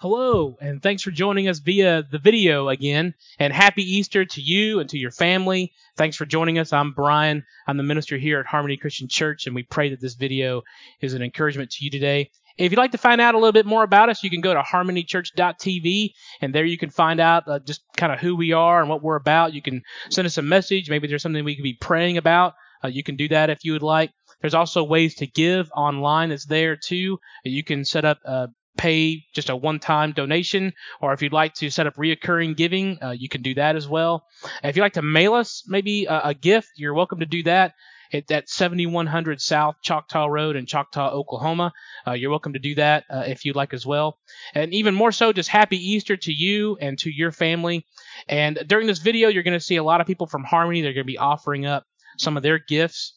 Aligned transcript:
Hello, 0.00 0.56
and 0.62 0.82
thanks 0.82 1.02
for 1.02 1.10
joining 1.10 1.46
us 1.46 1.58
via 1.58 2.02
the 2.10 2.18
video 2.18 2.70
again. 2.70 3.12
And 3.38 3.52
happy 3.52 3.82
Easter 3.82 4.24
to 4.24 4.40
you 4.40 4.80
and 4.80 4.88
to 4.88 4.96
your 4.96 5.10
family. 5.10 5.74
Thanks 5.98 6.16
for 6.16 6.24
joining 6.24 6.58
us. 6.58 6.72
I'm 6.72 6.92
Brian. 6.92 7.44
I'm 7.66 7.76
the 7.76 7.82
minister 7.82 8.16
here 8.16 8.40
at 8.40 8.46
Harmony 8.46 8.78
Christian 8.78 9.08
Church, 9.08 9.44
and 9.44 9.54
we 9.54 9.62
pray 9.62 9.90
that 9.90 10.00
this 10.00 10.14
video 10.14 10.62
is 11.02 11.12
an 11.12 11.20
encouragement 11.20 11.72
to 11.72 11.84
you 11.84 11.90
today. 11.90 12.30
If 12.56 12.72
you'd 12.72 12.78
like 12.78 12.92
to 12.92 12.98
find 12.98 13.20
out 13.20 13.34
a 13.34 13.38
little 13.38 13.52
bit 13.52 13.66
more 13.66 13.82
about 13.82 14.08
us, 14.08 14.24
you 14.24 14.30
can 14.30 14.40
go 14.40 14.54
to 14.54 14.62
harmonychurch.tv, 14.62 16.12
and 16.40 16.54
there 16.54 16.64
you 16.64 16.78
can 16.78 16.88
find 16.88 17.20
out 17.20 17.46
uh, 17.46 17.58
just 17.58 17.82
kind 17.98 18.10
of 18.10 18.20
who 18.20 18.34
we 18.36 18.52
are 18.52 18.80
and 18.80 18.88
what 18.88 19.02
we're 19.02 19.16
about. 19.16 19.52
You 19.52 19.60
can 19.60 19.82
send 20.08 20.24
us 20.24 20.38
a 20.38 20.42
message. 20.42 20.88
Maybe 20.88 21.08
there's 21.08 21.22
something 21.22 21.44
we 21.44 21.56
could 21.56 21.62
be 21.62 21.76
praying 21.78 22.16
about. 22.16 22.54
Uh, 22.82 22.88
you 22.88 23.02
can 23.02 23.16
do 23.16 23.28
that 23.28 23.50
if 23.50 23.66
you 23.66 23.72
would 23.72 23.82
like. 23.82 24.12
There's 24.40 24.54
also 24.54 24.82
ways 24.82 25.16
to 25.16 25.26
give 25.26 25.70
online 25.76 26.30
that's 26.30 26.46
there 26.46 26.74
too. 26.74 27.20
You 27.44 27.62
can 27.62 27.84
set 27.84 28.06
up 28.06 28.20
uh, 28.24 28.46
pay 28.76 29.24
just 29.34 29.50
a 29.50 29.56
one-time 29.56 30.12
donation, 30.12 30.72
or 31.00 31.12
if 31.12 31.22
you'd 31.22 31.32
like 31.32 31.54
to 31.54 31.70
set 31.70 31.86
up 31.86 31.96
reoccurring 31.96 32.56
giving, 32.56 32.98
uh, 33.02 33.10
you 33.10 33.28
can 33.28 33.42
do 33.42 33.54
that 33.54 33.76
as 33.76 33.88
well. 33.88 34.24
If 34.62 34.76
you'd 34.76 34.82
like 34.82 34.94
to 34.94 35.02
mail 35.02 35.34
us 35.34 35.64
maybe 35.66 36.06
a, 36.06 36.20
a 36.28 36.34
gift, 36.34 36.68
you're 36.76 36.94
welcome 36.94 37.20
to 37.20 37.26
do 37.26 37.42
that. 37.44 37.74
It's 38.10 38.30
at 38.32 38.48
7100 38.48 39.40
South 39.40 39.76
Choctaw 39.82 40.26
Road 40.26 40.56
in 40.56 40.66
Choctaw, 40.66 41.10
Oklahoma. 41.10 41.72
Uh, 42.06 42.12
you're 42.12 42.30
welcome 42.30 42.54
to 42.54 42.58
do 42.58 42.74
that 42.74 43.04
uh, 43.08 43.24
if 43.26 43.44
you'd 43.44 43.56
like 43.56 43.72
as 43.72 43.86
well. 43.86 44.18
And 44.52 44.74
even 44.74 44.94
more 44.94 45.12
so, 45.12 45.32
just 45.32 45.48
happy 45.48 45.76
Easter 45.76 46.16
to 46.16 46.32
you 46.32 46.76
and 46.80 46.98
to 46.98 47.10
your 47.10 47.30
family. 47.30 47.86
And 48.28 48.58
during 48.66 48.88
this 48.88 48.98
video, 48.98 49.28
you're 49.28 49.44
going 49.44 49.58
to 49.58 49.64
see 49.64 49.76
a 49.76 49.84
lot 49.84 50.00
of 50.00 50.08
people 50.08 50.26
from 50.26 50.42
Harmony. 50.42 50.82
They're 50.82 50.92
going 50.92 51.06
to 51.06 51.12
be 51.12 51.18
offering 51.18 51.66
up 51.66 51.84
some 52.18 52.36
of 52.36 52.42
their 52.42 52.58
gifts. 52.58 53.14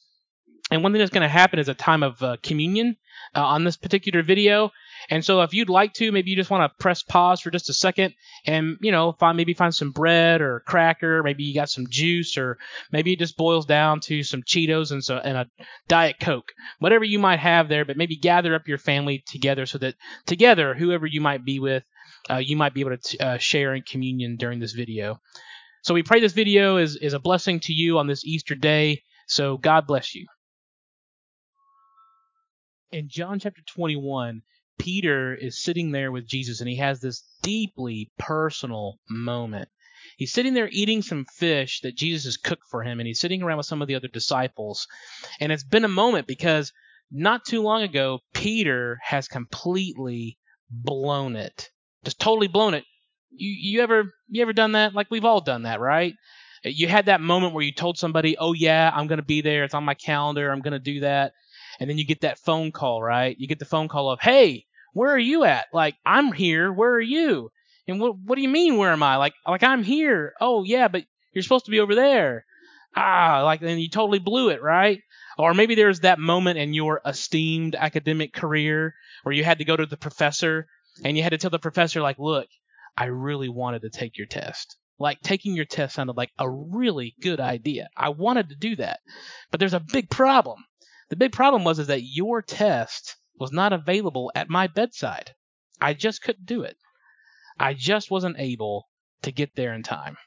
And 0.70 0.84
one 0.84 0.92
thing 0.92 1.00
that's 1.00 1.12
going 1.12 1.24
to 1.24 1.28
happen 1.28 1.60
is 1.60 1.70
a 1.70 1.74
time 1.74 2.04
of 2.04 2.22
uh, 2.22 2.38
communion 2.44 2.96
uh, 3.36 3.44
on 3.44 3.64
this 3.64 3.78
particular 3.78 4.22
video. 4.22 4.72
And 5.10 5.24
so 5.24 5.42
if 5.42 5.54
you'd 5.54 5.70
like 5.70 5.94
to, 5.96 6.12
maybe 6.12 6.30
you 6.30 6.36
just 6.36 6.50
want 6.50 6.72
to 6.72 6.82
press 6.82 7.04
pause 7.04 7.42
for 7.42 7.52
just 7.52 7.70
a 7.70 7.74
second 7.74 8.14
and, 8.46 8.78
you 8.82 8.92
know, 8.92 9.14
find 9.14 9.38
maybe 9.38 9.54
find 9.54 9.74
some 9.74 9.92
bread 9.92 10.42
or 10.42 10.62
cracker, 10.62 11.24
maybe 11.24 11.44
you 11.44 11.54
got 11.54 11.70
some 11.70 11.88
juice 11.90 12.38
or 12.38 12.58
maybe 12.92 13.14
it 13.14 13.20
just 13.20 13.38
boils 13.38 13.66
down 13.66 14.00
to 14.02 14.24
some 14.24 14.44
Cheetos 14.44 14.92
and 14.92 15.04
so 15.04 15.18
and 15.18 15.38
a 15.38 15.48
diet 15.88 16.18
coke. 16.20 16.52
Whatever 16.80 17.04
you 17.04 17.20
might 17.20 17.40
have 17.40 17.70
there, 17.70 17.86
but 17.86 17.98
maybe 17.98 18.16
gather 18.16 18.56
up 18.56 18.68
your 18.68 18.78
family 18.78 19.24
together 19.28 19.66
so 19.66 19.78
that 19.80 19.96
together 20.26 20.74
whoever 20.74 21.06
you 21.06 21.22
might 21.22 21.46
be 21.46 21.60
with, 21.60 21.84
uh, 22.30 22.38
you 22.38 22.56
might 22.56 22.74
be 22.74 22.82
able 22.82 22.98
to 22.98 23.18
uh, 23.18 23.38
share 23.38 23.74
in 23.74 23.84
communion 23.84 24.38
during 24.38 24.60
this 24.60 24.74
video. 24.74 25.20
So 25.84 25.94
we 25.94 26.04
pray 26.04 26.22
this 26.22 26.34
video 26.34 26.78
is 26.78 26.96
is 26.96 27.14
a 27.14 27.20
blessing 27.20 27.60
to 27.62 27.74
you 27.74 27.98
on 27.98 28.08
this 28.08 28.24
Easter 28.24 28.56
day. 28.56 29.04
So 29.28 29.58
God 29.58 29.86
bless 29.86 30.16
you. 30.16 30.28
In 32.92 33.10
John 33.10 33.40
chapter 33.40 33.62
21, 33.66 34.44
Peter 34.78 35.34
is 35.34 35.64
sitting 35.64 35.92
there 35.92 36.12
with 36.12 36.28
Jesus 36.28 36.60
and 36.60 36.70
he 36.70 36.78
has 36.78 37.00
this 37.00 37.24
deeply 37.42 38.12
personal 38.18 39.00
moment. 39.10 39.70
He's 40.18 40.34
sitting 40.34 40.54
there 40.54 40.70
eating 40.72 41.02
some 41.02 41.26
fish 41.26 41.82
that 41.82 41.96
Jesus 41.96 42.26
has 42.26 42.38
cooked 42.38 42.66
for 42.70 42.84
him, 42.84 43.00
and 43.00 43.08
he's 43.08 43.20
sitting 43.20 43.42
around 43.42 43.58
with 43.58 43.66
some 43.66 43.82
of 43.82 43.88
the 43.88 43.96
other 43.96 44.10
disciples. 44.10 44.88
And 45.40 45.52
it's 45.52 45.64
been 45.64 45.86
a 45.86 45.90
moment 45.90 46.28
because 46.28 46.72
not 47.12 47.46
too 47.46 47.62
long 47.62 47.84
ago, 47.84 48.20
Peter 48.34 49.00
has 49.02 49.28
completely 49.28 50.38
blown 50.70 51.36
it. 51.36 51.70
Just 52.04 52.20
totally 52.20 52.48
blown 52.48 52.74
it. 52.74 52.84
You, 53.32 53.50
you 53.50 53.82
ever 53.82 54.14
you 54.30 54.42
ever 54.42 54.54
done 54.54 54.74
that? 54.74 54.94
Like 54.94 55.08
we've 55.10 55.26
all 55.26 55.42
done 55.42 55.64
that, 55.64 55.80
right? 55.80 56.14
You 56.64 56.88
had 56.88 57.06
that 57.08 57.22
moment 57.22 57.54
where 57.54 57.64
you 57.64 57.74
told 57.74 57.98
somebody, 57.98 58.38
"Oh 58.38 58.54
yeah, 58.54 58.92
I'm 58.94 59.08
going 59.08 59.18
to 59.18 59.26
be 59.26 59.42
there. 59.42 59.64
It's 59.64 59.74
on 59.74 59.84
my 59.86 59.96
calendar. 59.96 60.52
I'm 60.52 60.62
going 60.62 60.74
to 60.74 60.80
do 60.80 61.00
that." 61.00 61.34
and 61.80 61.90
then 61.90 61.98
you 61.98 62.06
get 62.06 62.22
that 62.22 62.40
phone 62.40 62.72
call, 62.72 63.02
right? 63.02 63.36
You 63.40 63.48
get 63.48 63.60
the 63.60 63.66
phone 63.66 63.88
call 63.88 64.12
of, 64.12 64.20
"Hey, 64.22 64.66
where 64.94 65.12
are 65.12 65.20
you 65.20 65.44
at? 65.44 65.66
Like, 65.74 65.96
I'm 66.06 66.32
here. 66.32 66.72
Where 66.72 66.94
are 66.94 67.02
you?" 67.02 67.52
And 67.88 68.00
what 68.00 68.18
what 68.18 68.36
do 68.36 68.42
you 68.42 68.50
mean, 68.50 68.78
where 68.78 68.92
am 68.92 69.04
I? 69.04 69.18
Like 69.18 69.34
like 69.46 69.64
I'm 69.64 69.84
here. 69.84 70.34
Oh 70.40 70.64
yeah, 70.64 70.88
but 70.88 71.04
you're 71.34 71.44
supposed 71.44 71.66
to 71.66 71.72
be 71.72 71.80
over 71.80 71.96
there. 71.96 72.46
Ah, 72.96 73.42
like 73.44 73.60
then 73.60 73.80
you 73.80 73.90
totally 73.90 74.20
blew 74.20 74.50
it, 74.50 74.62
right? 74.62 75.02
Or 75.38 75.54
maybe 75.54 75.76
there's 75.76 76.02
that 76.02 76.20
moment 76.20 76.60
in 76.60 76.74
your 76.74 77.02
esteemed 77.06 77.76
academic 77.76 78.34
career 78.34 78.94
where 79.24 79.34
you 79.34 79.44
had 79.44 79.58
to 79.58 79.66
go 79.66 79.76
to 79.76 79.86
the 79.86 79.98
professor 79.98 80.68
and 81.04 81.18
you 81.18 81.24
had 81.24 81.32
to 81.32 81.38
tell 81.38 81.50
the 81.50 81.60
professor 81.60 82.02
like, 82.02 82.20
"Look, 82.20 82.48
I 82.96 83.06
really 83.06 83.50
wanted 83.50 83.82
to 83.82 83.90
take 83.90 84.18
your 84.18 84.28
test." 84.28 84.78
Like 85.00 85.20
taking 85.22 85.56
your 85.56 85.66
test 85.66 85.96
sounded 85.96 86.16
like 86.16 86.32
a 86.38 86.50
really 86.50 87.16
good 87.20 87.42
idea. 87.42 87.90
I 87.98 88.10
wanted 88.10 88.50
to 88.50 88.56
do 88.56 88.76
that. 88.78 89.02
But 89.52 89.60
there's 89.60 89.74
a 89.74 89.80
big 89.80 90.10
problem. 90.10 90.64
The 91.10 91.16
big 91.18 91.34
problem 91.34 91.64
was 91.64 91.80
is 91.80 91.88
that 91.88 92.04
your 92.04 92.42
test 92.42 93.18
was 93.40 93.52
not 93.52 93.74
available 93.74 94.32
at 94.36 94.50
my 94.50 94.68
bedside. 94.68 95.32
I 95.82 95.94
just 95.94 96.22
couldn't 96.22 96.46
do 96.46 96.64
it. 96.64 96.78
I 97.60 97.74
just 97.74 98.10
wasn't 98.10 98.40
able 98.40 98.88
to 99.24 99.32
get 99.32 99.56
there 99.56 99.74
in 99.74 99.84
time. 99.84 100.18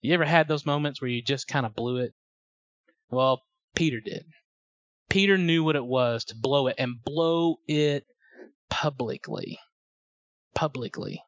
You 0.00 0.14
ever 0.14 0.24
had 0.24 0.48
those 0.48 0.66
moments 0.66 1.00
where 1.00 1.10
you 1.10 1.22
just 1.22 1.46
kind 1.46 1.66
of 1.66 1.74
blew 1.74 1.98
it? 1.98 2.12
Well, 3.10 3.42
Peter 3.74 4.00
did. 4.00 4.24
Peter 5.08 5.36
knew 5.36 5.64
what 5.64 5.76
it 5.76 5.84
was 5.84 6.24
to 6.26 6.36
blow 6.36 6.68
it 6.68 6.76
and 6.78 7.02
blow 7.04 7.56
it 7.66 8.06
publicly. 8.68 9.58
Publicly. 10.54 11.22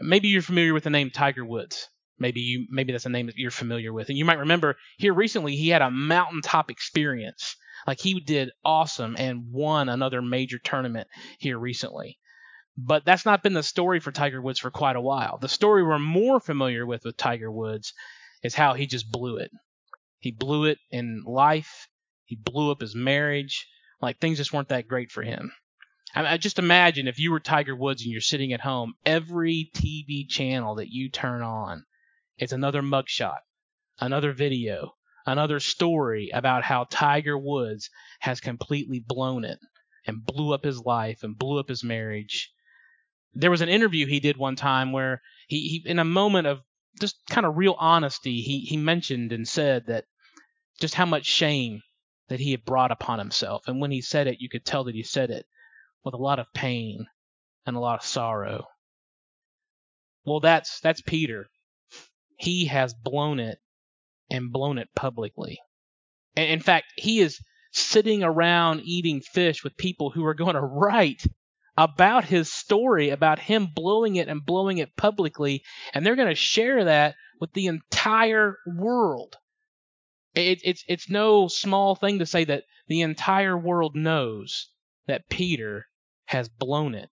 Maybe 0.00 0.28
you're 0.28 0.42
familiar 0.42 0.72
with 0.72 0.84
the 0.84 0.90
name 0.90 1.10
Tiger 1.10 1.44
Woods. 1.44 1.88
Maybe 2.18 2.40
you 2.40 2.66
maybe 2.70 2.92
that's 2.92 3.06
a 3.06 3.10
name 3.10 3.26
that 3.26 3.36
you're 3.36 3.50
familiar 3.50 3.92
with. 3.92 4.08
And 4.08 4.16
you 4.16 4.24
might 4.24 4.38
remember 4.38 4.76
here 4.96 5.12
recently 5.12 5.56
he 5.56 5.68
had 5.68 5.82
a 5.82 5.90
mountaintop 5.90 6.70
experience 6.70 7.56
like 7.86 8.00
he 8.00 8.20
did 8.20 8.50
awesome 8.64 9.16
and 9.18 9.50
won 9.50 9.88
another 9.88 10.22
major 10.22 10.58
tournament 10.58 11.08
here 11.38 11.58
recently. 11.58 12.18
But 12.76 13.04
that's 13.04 13.26
not 13.26 13.42
been 13.42 13.52
the 13.52 13.62
story 13.62 14.00
for 14.00 14.12
Tiger 14.12 14.40
Woods 14.40 14.58
for 14.58 14.70
quite 14.70 14.96
a 14.96 15.00
while. 15.00 15.38
The 15.38 15.48
story 15.48 15.82
we're 15.82 15.98
more 15.98 16.40
familiar 16.40 16.86
with 16.86 17.04
with 17.04 17.16
Tiger 17.16 17.50
Woods 17.50 17.92
is 18.42 18.54
how 18.54 18.74
he 18.74 18.86
just 18.86 19.10
blew 19.10 19.36
it. 19.36 19.50
He 20.18 20.30
blew 20.30 20.64
it 20.64 20.78
in 20.90 21.22
life. 21.26 21.88
He 22.24 22.36
blew 22.36 22.70
up 22.70 22.80
his 22.80 22.94
marriage. 22.94 23.66
Like 24.00 24.18
things 24.18 24.38
just 24.38 24.52
weren't 24.52 24.68
that 24.68 24.88
great 24.88 25.10
for 25.10 25.22
him. 25.22 25.52
I, 26.14 26.22
mean, 26.22 26.40
just 26.40 26.58
imagine 26.58 27.08
if 27.08 27.18
you 27.18 27.30
were 27.30 27.40
Tiger 27.40 27.74
Woods 27.74 28.02
and 28.02 28.12
you're 28.12 28.20
sitting 28.20 28.52
at 28.52 28.60
home, 28.60 28.94
every 29.04 29.70
TV 29.74 30.28
channel 30.28 30.76
that 30.76 30.90
you 30.90 31.10
turn 31.10 31.42
on, 31.42 31.84
it's 32.36 32.52
another 32.52 32.82
mugshot, 32.82 33.38
another 33.98 34.32
video, 34.32 34.94
another 35.26 35.60
story 35.60 36.30
about 36.32 36.64
how 36.64 36.86
Tiger 36.90 37.38
Woods 37.38 37.90
has 38.20 38.40
completely 38.40 39.02
blown 39.06 39.44
it 39.44 39.58
and 40.06 40.24
blew 40.24 40.52
up 40.52 40.64
his 40.64 40.80
life 40.80 41.22
and 41.22 41.38
blew 41.38 41.58
up 41.58 41.68
his 41.68 41.84
marriage. 41.84 42.50
There 43.34 43.50
was 43.50 43.60
an 43.60 43.68
interview 43.68 44.06
he 44.06 44.20
did 44.20 44.36
one 44.36 44.56
time 44.56 44.92
where 44.92 45.22
he, 45.46 45.68
he 45.68 45.88
in 45.88 45.98
a 45.98 46.04
moment 46.04 46.46
of 46.46 46.60
just 47.00 47.16
kind 47.30 47.46
of 47.46 47.56
real 47.56 47.76
honesty, 47.78 48.42
he, 48.42 48.60
he 48.60 48.76
mentioned 48.76 49.32
and 49.32 49.48
said 49.48 49.86
that 49.86 50.04
just 50.80 50.94
how 50.94 51.06
much 51.06 51.24
shame 51.24 51.82
that 52.28 52.40
he 52.40 52.50
had 52.50 52.64
brought 52.64 52.90
upon 52.90 53.18
himself. 53.18 53.68
And 53.68 53.80
when 53.80 53.90
he 53.90 54.00
said 54.00 54.26
it, 54.26 54.40
you 54.40 54.48
could 54.48 54.64
tell 54.64 54.84
that 54.84 54.94
he 54.94 55.02
said 55.02 55.30
it 55.30 55.46
with 56.04 56.14
a 56.14 56.18
lot 56.18 56.38
of 56.38 56.52
pain 56.52 57.06
and 57.66 57.76
a 57.76 57.80
lot 57.80 58.00
of 58.00 58.06
sorrow. 58.06 58.66
Well, 60.24 60.40
that's 60.40 60.80
that's 60.80 61.00
Peter. 61.00 61.46
He 62.36 62.66
has 62.66 62.94
blown 62.94 63.40
it 63.40 63.58
and 64.32 64.50
blown 64.50 64.78
it 64.78 64.88
publicly. 64.96 65.60
And 66.34 66.50
in 66.50 66.60
fact, 66.60 66.86
he 66.96 67.20
is 67.20 67.38
sitting 67.70 68.24
around 68.24 68.80
eating 68.82 69.20
fish 69.20 69.62
with 69.62 69.76
people 69.76 70.10
who 70.10 70.24
are 70.24 70.34
going 70.34 70.54
to 70.60 70.60
write 70.60 71.22
about 71.76 72.24
his 72.24 72.52
story, 72.52 73.10
about 73.10 73.38
him 73.38 73.68
blowing 73.74 74.16
it 74.16 74.28
and 74.28 74.44
blowing 74.44 74.78
it 74.78 74.96
publicly, 74.96 75.62
and 75.94 76.04
they're 76.04 76.16
going 76.16 76.28
to 76.28 76.34
share 76.34 76.84
that 76.84 77.14
with 77.40 77.52
the 77.52 77.66
entire 77.66 78.56
world. 78.66 79.36
It, 80.34 80.60
it's 80.64 80.82
it's 80.88 81.10
no 81.10 81.48
small 81.48 81.94
thing 81.94 82.18
to 82.18 82.26
say 82.26 82.44
that 82.44 82.64
the 82.88 83.02
entire 83.02 83.56
world 83.56 83.94
knows 83.94 84.68
that 85.06 85.28
Peter 85.28 85.86
has 86.24 86.48
blown 86.48 86.94
it 86.94 87.10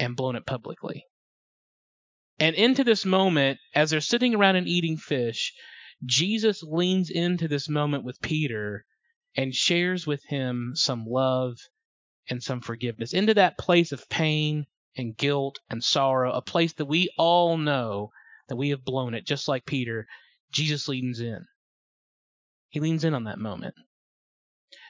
and 0.00 0.16
blown 0.16 0.34
it 0.34 0.46
publicly. 0.46 1.04
And 2.40 2.56
into 2.56 2.82
this 2.82 3.04
moment, 3.04 3.60
as 3.74 3.90
they're 3.90 4.00
sitting 4.00 4.34
around 4.34 4.56
and 4.56 4.66
eating 4.66 4.96
fish, 4.96 5.52
Jesus 6.04 6.62
leans 6.62 7.10
into 7.10 7.48
this 7.48 7.68
moment 7.68 8.04
with 8.04 8.20
Peter 8.20 8.84
and 9.36 9.54
shares 9.54 10.06
with 10.06 10.24
him 10.24 10.72
some 10.74 11.04
love 11.06 11.58
and 12.28 12.42
some 12.42 12.60
forgiveness, 12.60 13.12
into 13.12 13.34
that 13.34 13.58
place 13.58 13.92
of 13.92 14.08
pain 14.08 14.66
and 14.96 15.16
guilt 15.16 15.58
and 15.68 15.82
sorrow, 15.82 16.32
a 16.32 16.42
place 16.42 16.72
that 16.74 16.86
we 16.86 17.10
all 17.18 17.56
know 17.56 18.10
that 18.48 18.56
we 18.56 18.70
have 18.70 18.84
blown 18.84 19.14
it, 19.14 19.26
just 19.26 19.48
like 19.48 19.64
Peter. 19.66 20.06
Jesus 20.50 20.88
leans 20.88 21.20
in. 21.20 21.44
He 22.70 22.80
leans 22.80 23.04
in 23.04 23.14
on 23.14 23.24
that 23.24 23.38
moment. 23.38 23.74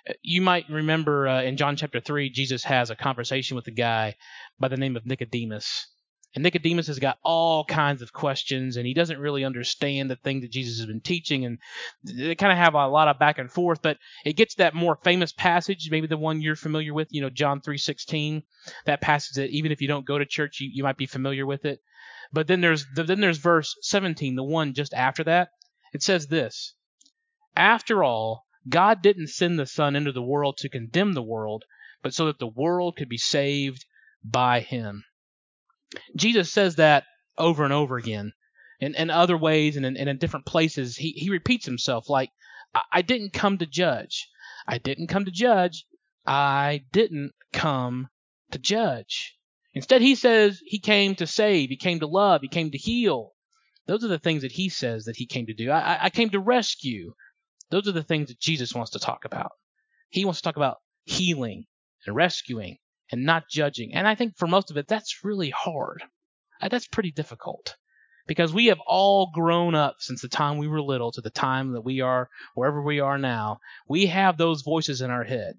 Uh, 0.09 0.15
you 0.23 0.41
might 0.41 0.69
remember 0.71 1.29
uh, 1.29 1.43
in 1.43 1.57
John 1.57 1.77
chapter 1.77 2.01
3, 2.01 2.31
Jesus 2.31 2.65
has 2.65 2.91
a 2.91 2.97
conversation 2.97 3.57
with 3.57 3.67
a 3.67 3.73
guy 3.73 4.15
by 4.59 4.69
the 4.69 4.77
name 4.77 4.97
of 4.97 5.07
Nicodemus. 5.07 5.87
And 6.33 6.45
Nicodemus 6.45 6.87
has 6.87 7.01
got 7.01 7.19
all 7.25 7.65
kinds 7.65 8.03
of 8.03 8.13
questions, 8.13 8.77
and 8.77 8.87
he 8.87 8.95
doesn't 8.95 9.19
really 9.19 9.45
understand 9.45 10.09
the 10.09 10.15
thing 10.15 10.43
that 10.43 10.53
Jesus 10.53 10.79
has 10.79 10.87
been 10.87 11.01
teaching, 11.01 11.45
and 11.45 11.59
they 12.05 12.37
kind 12.37 12.53
of 12.53 12.59
have 12.59 12.75
a 12.75 12.87
lot 12.87 13.09
of 13.09 13.19
back 13.19 13.39
and 13.39 13.51
forth. 13.51 13.83
But 13.83 13.99
it 14.25 14.37
gets 14.37 14.55
that 14.55 14.73
more 14.73 14.97
famous 15.03 15.33
passage, 15.33 15.91
maybe 15.91 16.07
the 16.07 16.17
one 16.17 16.41
you're 16.41 16.55
familiar 16.55 16.95
with, 16.95 17.09
you 17.11 17.21
know, 17.21 17.31
John 17.31 17.61
3:16, 17.61 18.45
that 18.87 19.01
passage 19.01 19.35
that 19.35 19.51
even 19.51 19.73
if 19.73 19.81
you 19.81 19.89
don't 19.89 20.07
go 20.07 20.19
to 20.19 20.25
church, 20.25 20.61
you, 20.61 20.71
you 20.73 20.85
might 20.85 20.97
be 20.97 21.07
familiar 21.07 21.47
with 21.47 21.65
it. 21.65 21.81
But 22.33 22.47
then 22.47 22.61
there's 22.61 22.87
then 22.95 23.21
there's 23.21 23.39
verse 23.39 23.77
17, 23.83 24.37
the 24.37 24.45
one 24.45 24.73
just 24.73 24.95
after 24.95 25.25
that. 25.25 25.51
It 25.93 26.05
says 26.05 26.29
this: 26.29 26.75
After 27.57 28.05
all, 28.05 28.47
God 28.69 29.03
didn't 29.03 29.31
send 29.31 29.59
the 29.59 29.67
Son 29.67 29.97
into 29.97 30.13
the 30.13 30.23
world 30.23 30.59
to 30.59 30.69
condemn 30.69 31.15
the 31.15 31.23
world, 31.23 31.65
but 32.03 32.15
so 32.15 32.27
that 32.27 32.39
the 32.39 32.47
world 32.47 32.97
could 32.97 33.09
be 33.09 33.19
saved 33.19 33.85
by 34.23 34.61
him. 34.61 35.03
Jesus 36.17 36.53
says 36.53 36.77
that 36.77 37.05
over 37.37 37.65
and 37.65 37.73
over 37.73 37.97
again. 37.97 38.33
In, 38.81 38.95
in 38.95 39.11
other 39.11 39.37
ways 39.37 39.77
and 39.77 39.85
in, 39.85 39.97
and 39.97 40.09
in 40.09 40.19
different 40.19 40.47
places, 40.47 40.97
he, 40.97 41.11
he 41.11 41.31
repeats 41.31 41.67
himself 41.67 42.09
like, 42.09 42.31
I, 42.93 43.03
didn't 43.03 43.33
come 43.33 43.59
to 43.59 43.67
judge. 43.67 44.29
I 44.67 44.79
didn't 44.79 45.09
come 45.09 45.25
to 45.25 45.31
judge. 45.31 45.85
I 46.27 46.85
didn't 46.93 47.33
come 47.53 48.09
to 48.53 48.59
judge. 48.59 49.37
Instead, 49.75 50.03
he 50.03 50.15
says 50.15 50.61
he 50.65 50.79
came 50.79 51.15
to 51.17 51.27
save, 51.27 51.69
he 51.69 51.77
came 51.77 52.01
to 52.01 52.07
love, 52.07 52.41
he 52.43 52.49
came 52.49 52.71
to 52.71 52.79
heal. 52.79 53.35
Those 53.87 54.05
are 54.05 54.09
the 54.09 54.19
things 54.19 54.43
that 54.43 54.53
he 54.53 54.69
says 54.69 55.05
that 55.05 55.17
he 55.17 55.27
came 55.27 55.47
to 55.47 55.55
do. 55.55 55.71
I, 55.71 56.05
I 56.05 56.11
came 56.11 56.31
to 56.31 56.41
rescue. 56.41 57.15
Those 57.71 57.89
are 57.89 57.93
the 57.93 58.03
things 58.03 58.29
that 58.29 58.41
Jesus 58.41 58.75
wants 58.75 58.93
to 58.93 58.99
talk 58.99 59.25
about. 59.25 59.53
He 60.09 60.25
wants 60.25 60.41
to 60.41 60.45
talk 60.45 60.57
about 60.57 60.79
healing 61.05 61.67
and 62.07 62.17
rescuing 62.17 62.79
and 63.11 63.25
not 63.25 63.49
judging. 63.51 63.95
And 63.95 64.07
I 64.07 64.15
think 64.15 64.37
for 64.37 64.47
most 64.47 64.71
of 64.71 64.77
it, 64.77 64.89
that's 64.89 65.25
really 65.25 65.51
hard. 65.51 66.03
Uh, 66.61 66.69
that's 66.69 66.87
pretty 66.87 67.11
difficult 67.11 67.77
because 68.27 68.53
we 68.53 68.67
have 68.67 68.79
all 68.87 69.31
grown 69.33 69.75
up 69.75 69.97
since 69.99 70.23
the 70.23 70.29
time 70.29 70.59
we 70.59 70.69
were 70.69 70.81
little 70.81 71.11
to 71.13 71.21
the 71.21 71.31
time 71.31 71.73
that 71.73 71.81
we 71.81 72.01
are 72.01 72.29
wherever 72.55 72.83
we 72.83 73.01
are 73.01 73.19
now. 73.19 73.59
We 73.89 74.07
have 74.07 74.37
those 74.37 74.63
voices 74.63 75.01
in 75.01 75.11
our 75.11 75.25
head, 75.25 75.55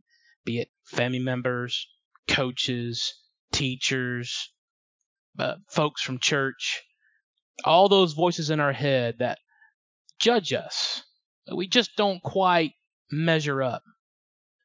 be 0.45 0.59
it 0.59 0.69
family 0.86 1.19
members, 1.19 1.88
coaches, 2.27 3.13
teachers, 3.51 4.51
uh, 5.38 5.56
folks 5.69 6.01
from 6.01 6.19
church, 6.19 6.81
all 7.65 7.89
those 7.89 8.13
voices 8.13 8.50
in 8.50 8.59
our 8.59 8.74
head 8.74 9.15
that 9.19 9.39
judge 10.19 10.54
us. 10.54 11.04
We 11.54 11.68
just 11.68 11.95
don't 11.97 12.21
quite 12.21 12.74
measure 13.12 13.62
up. 13.62 13.83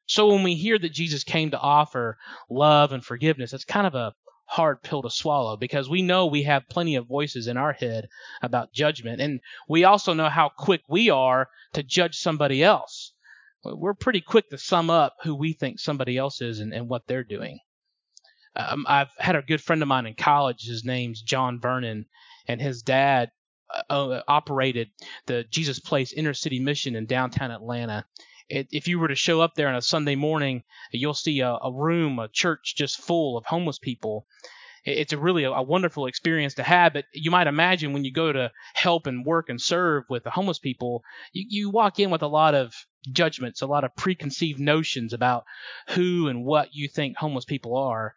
So 0.07 0.27
when 0.27 0.43
we 0.43 0.55
hear 0.55 0.79
that 0.79 0.93
Jesus 0.93 1.23
came 1.23 1.51
to 1.51 1.59
offer 1.59 2.17
love 2.49 2.91
and 2.93 3.03
forgiveness, 3.03 3.53
it's 3.53 3.65
kind 3.65 3.85
of 3.85 3.93
a 3.95 4.13
hard 4.45 4.81
pill 4.81 5.01
to 5.01 5.09
swallow 5.09 5.57
because 5.57 5.89
we 5.89 6.01
know 6.01 6.25
we 6.25 6.43
have 6.43 6.69
plenty 6.69 6.95
of 6.95 7.05
voices 7.05 7.47
in 7.47 7.57
our 7.57 7.73
head 7.73 8.07
about 8.41 8.71
judgment. 8.71 9.21
And 9.21 9.41
we 9.67 9.83
also 9.83 10.13
know 10.13 10.29
how 10.29 10.49
quick 10.49 10.81
we 10.87 11.09
are 11.09 11.49
to 11.73 11.83
judge 11.83 12.17
somebody 12.17 12.63
else. 12.63 13.11
We're 13.63 13.93
pretty 13.93 14.21
quick 14.21 14.49
to 14.49 14.57
sum 14.57 14.89
up 14.89 15.17
who 15.23 15.35
we 15.35 15.51
think 15.51 15.79
somebody 15.79 16.17
else 16.17 16.41
is 16.41 16.59
and, 16.59 16.73
and 16.73 16.87
what 16.87 17.05
they're 17.07 17.25
doing. 17.25 17.59
Um, 18.55 18.85
I've 18.87 19.11
had 19.17 19.35
a 19.35 19.41
good 19.41 19.61
friend 19.61 19.81
of 19.81 19.89
mine 19.89 20.05
in 20.05 20.15
college. 20.15 20.65
His 20.65 20.85
name's 20.85 21.21
John 21.21 21.59
Vernon, 21.59 22.05
and 22.47 22.61
his 22.61 22.81
dad 22.81 23.29
uh, 23.89 24.21
operated 24.27 24.89
the 25.25 25.43
Jesus 25.51 25.79
Place 25.79 26.13
Inner 26.13 26.33
City 26.33 26.59
Mission 26.59 26.95
in 26.95 27.05
downtown 27.05 27.51
Atlanta 27.51 28.05
it, 28.49 28.67
if 28.71 28.87
you 28.87 28.99
were 28.99 29.07
to 29.07 29.15
show 29.15 29.41
up 29.41 29.55
there 29.55 29.67
on 29.67 29.75
a 29.75 29.81
Sunday 29.81 30.15
morning, 30.15 30.63
you'll 30.91 31.13
see 31.13 31.39
a, 31.41 31.57
a 31.61 31.71
room, 31.71 32.19
a 32.19 32.27
church 32.27 32.75
just 32.77 33.01
full 33.01 33.37
of 33.37 33.45
homeless 33.45 33.79
people. 33.79 34.25
It, 34.85 34.97
it's 34.99 35.13
a 35.13 35.17
really 35.17 35.43
a, 35.43 35.51
a 35.51 35.63
wonderful 35.63 36.07
experience 36.07 36.55
to 36.55 36.63
have. 36.63 36.93
But 36.93 37.05
you 37.13 37.31
might 37.31 37.47
imagine 37.47 37.93
when 37.93 38.05
you 38.05 38.11
go 38.11 38.31
to 38.31 38.51
help 38.73 39.07
and 39.07 39.25
work 39.25 39.49
and 39.49 39.61
serve 39.61 40.03
with 40.09 40.23
the 40.23 40.31
homeless 40.31 40.59
people, 40.59 41.03
you, 41.33 41.45
you 41.49 41.69
walk 41.69 41.99
in 41.99 42.09
with 42.09 42.21
a 42.21 42.27
lot 42.27 42.55
of 42.55 42.73
judgments, 43.11 43.61
a 43.61 43.67
lot 43.67 43.83
of 43.83 43.95
preconceived 43.95 44.59
notions 44.59 45.13
about 45.13 45.43
who 45.89 46.27
and 46.27 46.43
what 46.43 46.69
you 46.73 46.87
think 46.87 47.17
homeless 47.17 47.45
people 47.45 47.75
are. 47.77 48.13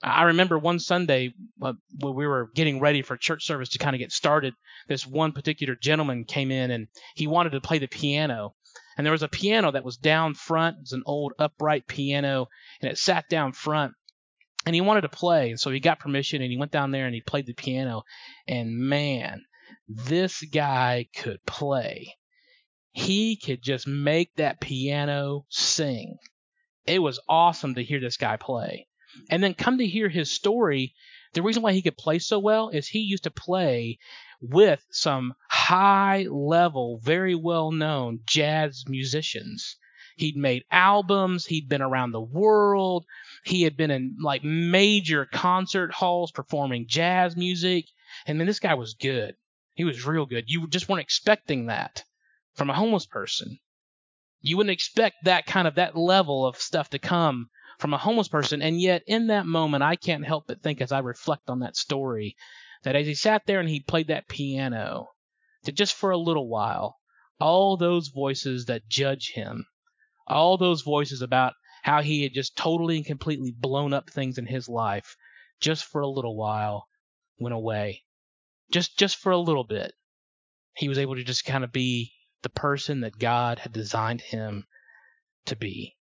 I 0.00 0.24
remember 0.24 0.56
one 0.58 0.78
Sunday 0.78 1.34
uh, 1.60 1.72
when 1.98 2.14
we 2.14 2.24
were 2.24 2.50
getting 2.54 2.78
ready 2.78 3.02
for 3.02 3.16
church 3.16 3.44
service 3.44 3.70
to 3.70 3.78
kind 3.78 3.96
of 3.96 3.98
get 3.98 4.12
started, 4.12 4.54
this 4.86 5.04
one 5.04 5.32
particular 5.32 5.74
gentleman 5.74 6.24
came 6.24 6.52
in 6.52 6.70
and 6.70 6.86
he 7.16 7.26
wanted 7.26 7.50
to 7.50 7.60
play 7.60 7.78
the 7.78 7.88
piano 7.88 8.54
and 8.98 9.06
there 9.06 9.12
was 9.12 9.22
a 9.22 9.28
piano 9.28 9.70
that 9.70 9.84
was 9.84 9.96
down 9.96 10.34
front. 10.34 10.78
It 10.78 10.80
was 10.80 10.92
an 10.92 11.04
old 11.06 11.32
upright 11.38 11.86
piano, 11.86 12.48
and 12.82 12.90
it 12.90 12.98
sat 12.98 13.28
down 13.30 13.52
front. 13.52 13.94
And 14.66 14.74
he 14.74 14.80
wanted 14.80 15.02
to 15.02 15.08
play, 15.08 15.50
and 15.50 15.58
so 15.58 15.70
he 15.70 15.78
got 15.78 16.00
permission, 16.00 16.42
and 16.42 16.50
he 16.50 16.58
went 16.58 16.72
down 16.72 16.90
there 16.90 17.06
and 17.06 17.14
he 17.14 17.22
played 17.22 17.46
the 17.46 17.54
piano. 17.54 18.02
And 18.48 18.76
man, 18.76 19.44
this 19.86 20.42
guy 20.42 21.06
could 21.16 21.38
play. 21.46 22.16
He 22.90 23.36
could 23.36 23.62
just 23.62 23.86
make 23.86 24.34
that 24.34 24.60
piano 24.60 25.46
sing. 25.48 26.18
It 26.84 26.98
was 26.98 27.20
awesome 27.28 27.76
to 27.76 27.84
hear 27.84 28.00
this 28.00 28.16
guy 28.16 28.36
play. 28.36 28.88
And 29.30 29.42
then 29.42 29.54
come 29.54 29.78
to 29.78 29.86
hear 29.86 30.08
his 30.08 30.34
story. 30.34 30.94
The 31.34 31.42
reason 31.42 31.62
why 31.62 31.72
he 31.72 31.82
could 31.82 31.96
play 31.96 32.18
so 32.18 32.40
well 32.40 32.70
is 32.70 32.88
he 32.88 32.98
used 32.98 33.24
to 33.24 33.30
play 33.30 33.98
with 34.40 34.84
some 34.90 35.34
high 35.48 36.22
level, 36.30 37.00
very 37.02 37.34
well 37.34 37.72
known 37.72 38.20
jazz 38.26 38.84
musicians. 38.88 39.76
He'd 40.16 40.36
made 40.36 40.64
albums, 40.70 41.46
he'd 41.46 41.68
been 41.68 41.82
around 41.82 42.12
the 42.12 42.20
world, 42.20 43.04
he 43.44 43.62
had 43.62 43.76
been 43.76 43.90
in 43.90 44.16
like 44.20 44.42
major 44.42 45.26
concert 45.26 45.92
halls 45.92 46.32
performing 46.32 46.86
jazz 46.88 47.36
music. 47.36 47.86
And 48.26 48.38
then 48.40 48.46
this 48.46 48.60
guy 48.60 48.74
was 48.74 48.94
good. 48.94 49.36
He 49.74 49.84
was 49.84 50.06
real 50.06 50.26
good. 50.26 50.44
You 50.48 50.66
just 50.68 50.88
weren't 50.88 51.02
expecting 51.02 51.66
that 51.66 52.04
from 52.54 52.68
a 52.68 52.74
homeless 52.74 53.06
person. 53.06 53.58
You 54.40 54.56
wouldn't 54.56 54.72
expect 54.72 55.24
that 55.24 55.46
kind 55.46 55.68
of 55.68 55.76
that 55.76 55.96
level 55.96 56.46
of 56.46 56.56
stuff 56.56 56.90
to 56.90 56.98
come 56.98 57.50
from 57.78 57.94
a 57.94 57.98
homeless 57.98 58.28
person. 58.28 58.62
And 58.62 58.80
yet 58.80 59.02
in 59.06 59.28
that 59.28 59.46
moment 59.46 59.82
I 59.82 59.96
can't 59.96 60.26
help 60.26 60.46
but 60.46 60.62
think 60.62 60.80
as 60.80 60.92
I 60.92 60.98
reflect 60.98 61.48
on 61.48 61.60
that 61.60 61.76
story 61.76 62.36
that 62.82 62.96
as 62.96 63.06
he 63.06 63.14
sat 63.14 63.42
there 63.46 63.60
and 63.60 63.68
he 63.68 63.80
played 63.80 64.08
that 64.08 64.28
piano, 64.28 65.08
that 65.64 65.72
just 65.72 65.94
for 65.94 66.10
a 66.10 66.18
little 66.18 66.48
while, 66.48 66.96
all 67.40 67.76
those 67.76 68.08
voices 68.08 68.66
that 68.66 68.88
judge 68.88 69.32
him, 69.34 69.66
all 70.26 70.56
those 70.56 70.82
voices 70.82 71.22
about 71.22 71.54
how 71.82 72.02
he 72.02 72.22
had 72.22 72.34
just 72.34 72.56
totally 72.56 72.96
and 72.96 73.06
completely 73.06 73.52
blown 73.56 73.92
up 73.92 74.10
things 74.10 74.38
in 74.38 74.46
his 74.46 74.68
life, 74.68 75.16
just 75.60 75.84
for 75.84 76.00
a 76.00 76.08
little 76.08 76.36
while, 76.36 76.86
went 77.38 77.54
away. 77.54 78.04
Just 78.70 78.98
just 78.98 79.16
for 79.16 79.32
a 79.32 79.38
little 79.38 79.64
bit. 79.64 79.92
He 80.74 80.88
was 80.88 80.98
able 80.98 81.16
to 81.16 81.24
just 81.24 81.44
kind 81.44 81.64
of 81.64 81.72
be 81.72 82.12
the 82.42 82.48
person 82.50 83.00
that 83.00 83.18
God 83.18 83.58
had 83.58 83.72
designed 83.72 84.20
him 84.20 84.66
to 85.46 85.56
be. 85.56 85.96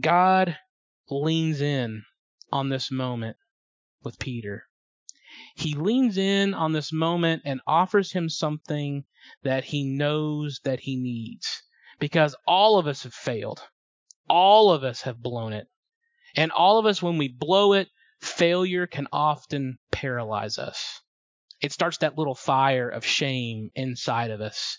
God 0.00 0.56
leans 1.10 1.60
in 1.60 2.04
on 2.50 2.68
this 2.68 2.90
moment 2.90 3.36
with 4.02 4.18
Peter. 4.18 4.64
He 5.54 5.74
leans 5.74 6.18
in 6.18 6.54
on 6.54 6.72
this 6.72 6.92
moment 6.92 7.42
and 7.44 7.60
offers 7.66 8.12
him 8.12 8.28
something 8.28 9.04
that 9.42 9.64
he 9.64 9.84
knows 9.84 10.60
that 10.64 10.80
he 10.80 10.96
needs. 10.96 11.62
Because 11.98 12.34
all 12.46 12.78
of 12.78 12.86
us 12.86 13.04
have 13.04 13.14
failed. 13.14 13.62
All 14.28 14.70
of 14.70 14.84
us 14.84 15.02
have 15.02 15.22
blown 15.22 15.52
it. 15.52 15.68
And 16.36 16.50
all 16.52 16.78
of 16.78 16.86
us, 16.86 17.02
when 17.02 17.18
we 17.18 17.28
blow 17.28 17.74
it, 17.74 17.88
failure 18.20 18.86
can 18.86 19.08
often 19.12 19.78
paralyze 19.90 20.58
us. 20.58 21.00
It 21.60 21.72
starts 21.72 21.98
that 21.98 22.18
little 22.18 22.34
fire 22.34 22.88
of 22.88 23.04
shame 23.04 23.70
inside 23.74 24.30
of 24.30 24.40
us. 24.40 24.78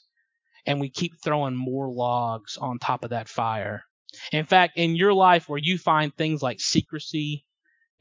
And 0.65 0.79
we 0.79 0.89
keep 0.89 1.13
throwing 1.23 1.55
more 1.55 1.89
logs 1.89 2.57
on 2.57 2.79
top 2.79 3.03
of 3.03 3.11
that 3.11 3.29
fire. 3.29 3.83
In 4.31 4.45
fact, 4.45 4.77
in 4.77 4.95
your 4.95 5.13
life 5.13 5.49
where 5.49 5.59
you 5.59 5.77
find 5.77 6.15
things 6.15 6.41
like 6.41 6.59
secrecy 6.59 7.45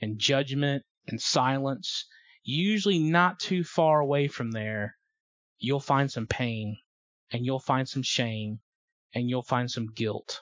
and 0.01 0.19
judgment 0.19 0.85
and 1.07 1.21
silence, 1.21 2.07
usually 2.43 2.99
not 2.99 3.41
too 3.41 3.65
far 3.65 4.01
away 4.01 4.29
from 4.29 4.51
there, 4.51 4.97
you'll 5.59 5.81
find 5.81 6.11
some 6.11 6.27
pain 6.27 6.77
and 7.31 7.45
you'll 7.45 7.61
find 7.61 7.89
some 7.89 8.03
shame 8.03 8.61
and 9.15 9.29
you'll 9.29 9.43
find 9.43 9.71
some 9.71 9.87
guilt. 9.87 10.41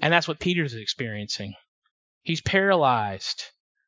And 0.00 0.12
that's 0.12 0.28
what 0.28 0.40
Peter's 0.40 0.74
experiencing. 0.74 1.54
He's 2.22 2.40
paralyzed 2.40 3.44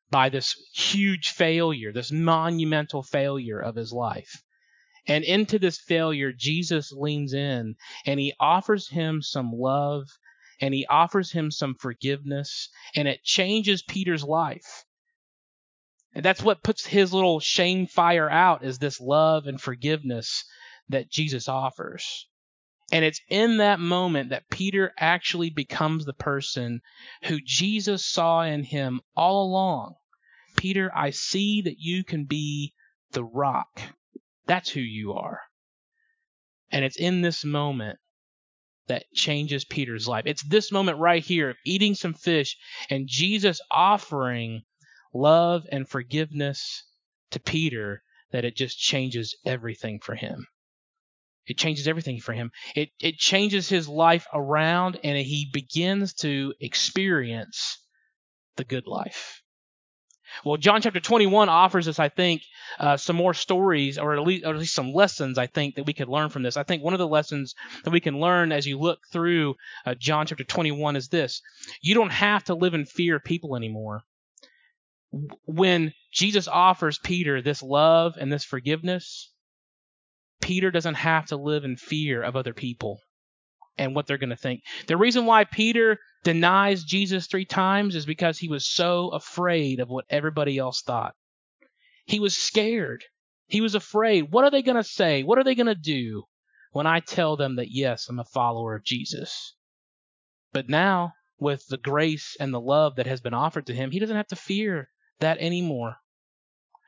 by 0.09 0.29
this 0.29 0.53
huge 0.73 1.29
failure, 1.29 1.91
this 1.91 2.11
monumental 2.11 3.03
failure 3.03 3.59
of 3.59 3.75
his 3.75 3.91
life. 3.91 4.41
And 5.07 5.23
into 5.23 5.59
this 5.59 5.79
failure, 5.79 6.31
Jesus 6.31 6.91
leans 6.91 7.33
in 7.33 7.75
and 8.05 8.19
he 8.19 8.33
offers 8.39 8.89
him 8.89 9.21
some 9.21 9.51
love 9.51 10.07
and 10.61 10.73
he 10.73 10.85
offers 10.87 11.31
him 11.31 11.51
some 11.51 11.75
forgiveness 11.75 12.69
and 12.95 13.07
it 13.07 13.23
changes 13.23 13.81
Peter's 13.81 14.23
life. 14.23 14.85
And 16.13 16.25
that's 16.25 16.43
what 16.43 16.63
puts 16.63 16.85
his 16.85 17.13
little 17.13 17.39
shame 17.39 17.87
fire 17.87 18.29
out 18.29 18.63
is 18.63 18.79
this 18.79 18.99
love 18.99 19.45
and 19.45 19.61
forgiveness 19.61 20.43
that 20.89 21.09
Jesus 21.09 21.47
offers. 21.47 22.27
And 22.91 23.05
it's 23.05 23.21
in 23.29 23.57
that 23.57 23.79
moment 23.79 24.31
that 24.31 24.49
Peter 24.49 24.91
actually 24.97 25.51
becomes 25.51 26.05
the 26.05 26.13
person 26.13 26.81
who 27.25 27.39
Jesus 27.45 28.05
saw 28.05 28.41
in 28.41 28.63
him 28.63 29.01
all 29.15 29.45
along. 29.45 29.95
Peter, 30.57 30.91
I 30.95 31.11
see 31.11 31.61
that 31.61 31.77
you 31.77 32.03
can 32.03 32.25
be 32.25 32.73
the 33.11 33.23
rock. 33.23 33.81
That's 34.49 34.71
who 34.71 34.81
you 34.81 35.13
are. 35.13 35.41
And 36.71 36.83
it's 36.83 36.97
in 36.97 37.21
this 37.21 37.45
moment 37.45 37.99
that 38.87 39.05
changes 39.13 39.63
Peter's 39.63 40.07
life. 40.07 40.23
It's 40.25 40.41
this 40.43 40.71
moment 40.71 40.97
right 40.97 41.23
here 41.23 41.51
of 41.51 41.57
eating 41.67 41.93
some 41.93 42.15
fish 42.15 42.57
and 42.89 43.07
Jesus 43.07 43.61
offering 43.69 44.63
love 45.13 45.65
and 45.71 45.87
forgiveness 45.87 46.83
to 47.29 47.39
Peter 47.39 48.01
that 48.31 48.43
it 48.43 48.55
just 48.55 48.79
changes 48.79 49.37
everything 49.45 49.99
for 49.99 50.15
him. 50.15 50.47
It 51.45 51.59
changes 51.59 51.87
everything 51.87 52.19
for 52.19 52.33
him. 52.33 52.49
It 52.75 52.89
it 52.99 53.17
changes 53.19 53.69
his 53.69 53.87
life 53.87 54.25
around 54.33 54.99
and 55.03 55.15
he 55.15 55.47
begins 55.53 56.15
to 56.15 56.55
experience 56.59 57.77
the 58.55 58.63
good 58.63 58.87
life. 58.87 59.38
Well, 60.43 60.57
John 60.57 60.81
chapter 60.81 60.99
21 60.99 61.49
offers 61.49 61.87
us, 61.87 61.99
I 61.99 62.09
think, 62.09 62.43
uh, 62.79 62.97
some 62.97 63.15
more 63.15 63.33
stories, 63.33 63.97
or 63.97 64.15
at, 64.15 64.21
least, 64.21 64.45
or 64.45 64.53
at 64.53 64.59
least 64.59 64.73
some 64.73 64.93
lessons, 64.93 65.37
I 65.37 65.47
think, 65.47 65.75
that 65.75 65.85
we 65.85 65.93
could 65.93 66.09
learn 66.09 66.29
from 66.29 66.43
this. 66.43 66.57
I 66.57 66.63
think 66.63 66.83
one 66.83 66.93
of 66.93 66.99
the 66.99 67.07
lessons 67.07 67.55
that 67.83 67.91
we 67.91 67.99
can 67.99 68.19
learn 68.19 68.51
as 68.51 68.65
you 68.65 68.79
look 68.79 68.99
through 69.11 69.55
uh, 69.85 69.95
John 69.95 70.25
chapter 70.25 70.43
21 70.43 70.95
is 70.95 71.09
this 71.09 71.41
you 71.81 71.95
don't 71.95 72.11
have 72.11 72.43
to 72.45 72.55
live 72.55 72.73
in 72.73 72.85
fear 72.85 73.17
of 73.17 73.23
people 73.23 73.55
anymore. 73.55 74.01
When 75.45 75.93
Jesus 76.11 76.47
offers 76.47 76.99
Peter 76.99 77.41
this 77.41 77.63
love 77.63 78.15
and 78.19 78.31
this 78.31 78.43
forgiveness, 78.43 79.31
Peter 80.41 80.71
doesn't 80.71 80.95
have 80.95 81.27
to 81.27 81.35
live 81.35 81.65
in 81.65 81.75
fear 81.75 82.21
of 82.21 82.35
other 82.35 82.53
people 82.53 82.99
and 83.79 83.95
what 83.95 84.05
they're 84.05 84.17
going 84.17 84.29
to 84.29 84.35
think. 84.35 84.61
The 84.87 84.97
reason 84.97 85.25
why 85.25 85.45
Peter 85.45 85.97
denies 86.23 86.83
Jesus 86.83 87.25
three 87.25 87.45
times 87.45 87.95
is 87.95 88.05
because 88.05 88.37
he 88.37 88.49
was 88.49 88.67
so 88.67 89.07
afraid 89.09 89.79
of 89.79 89.89
what 89.89 90.05
everybody 90.09 90.57
else 90.57 90.81
thought. 90.81 91.15
He 92.05 92.19
was 92.19 92.37
scared. 92.37 93.05
He 93.47 93.61
was 93.61 93.73
afraid. 93.73 94.31
What 94.31 94.43
are 94.43 94.51
they 94.51 94.61
going 94.61 94.75
to 94.75 94.83
say? 94.83 95.23
What 95.23 95.39
are 95.39 95.43
they 95.43 95.55
going 95.55 95.67
to 95.67 95.75
do 95.75 96.23
when 96.71 96.85
I 96.85 96.99
tell 96.99 97.37
them 97.37 97.55
that, 97.55 97.71
yes, 97.71 98.07
I'm 98.09 98.19
a 98.19 98.25
follower 98.25 98.75
of 98.75 98.83
Jesus? 98.83 99.55
But 100.51 100.69
now, 100.69 101.13
with 101.39 101.65
the 101.67 101.77
grace 101.77 102.35
and 102.39 102.53
the 102.53 102.59
love 102.59 102.97
that 102.97 103.07
has 103.07 103.21
been 103.21 103.33
offered 103.33 103.67
to 103.67 103.73
him, 103.73 103.91
he 103.91 103.99
doesn't 103.99 104.15
have 104.15 104.27
to 104.27 104.35
fear 104.35 104.89
that 105.19 105.37
anymore. 105.39 105.95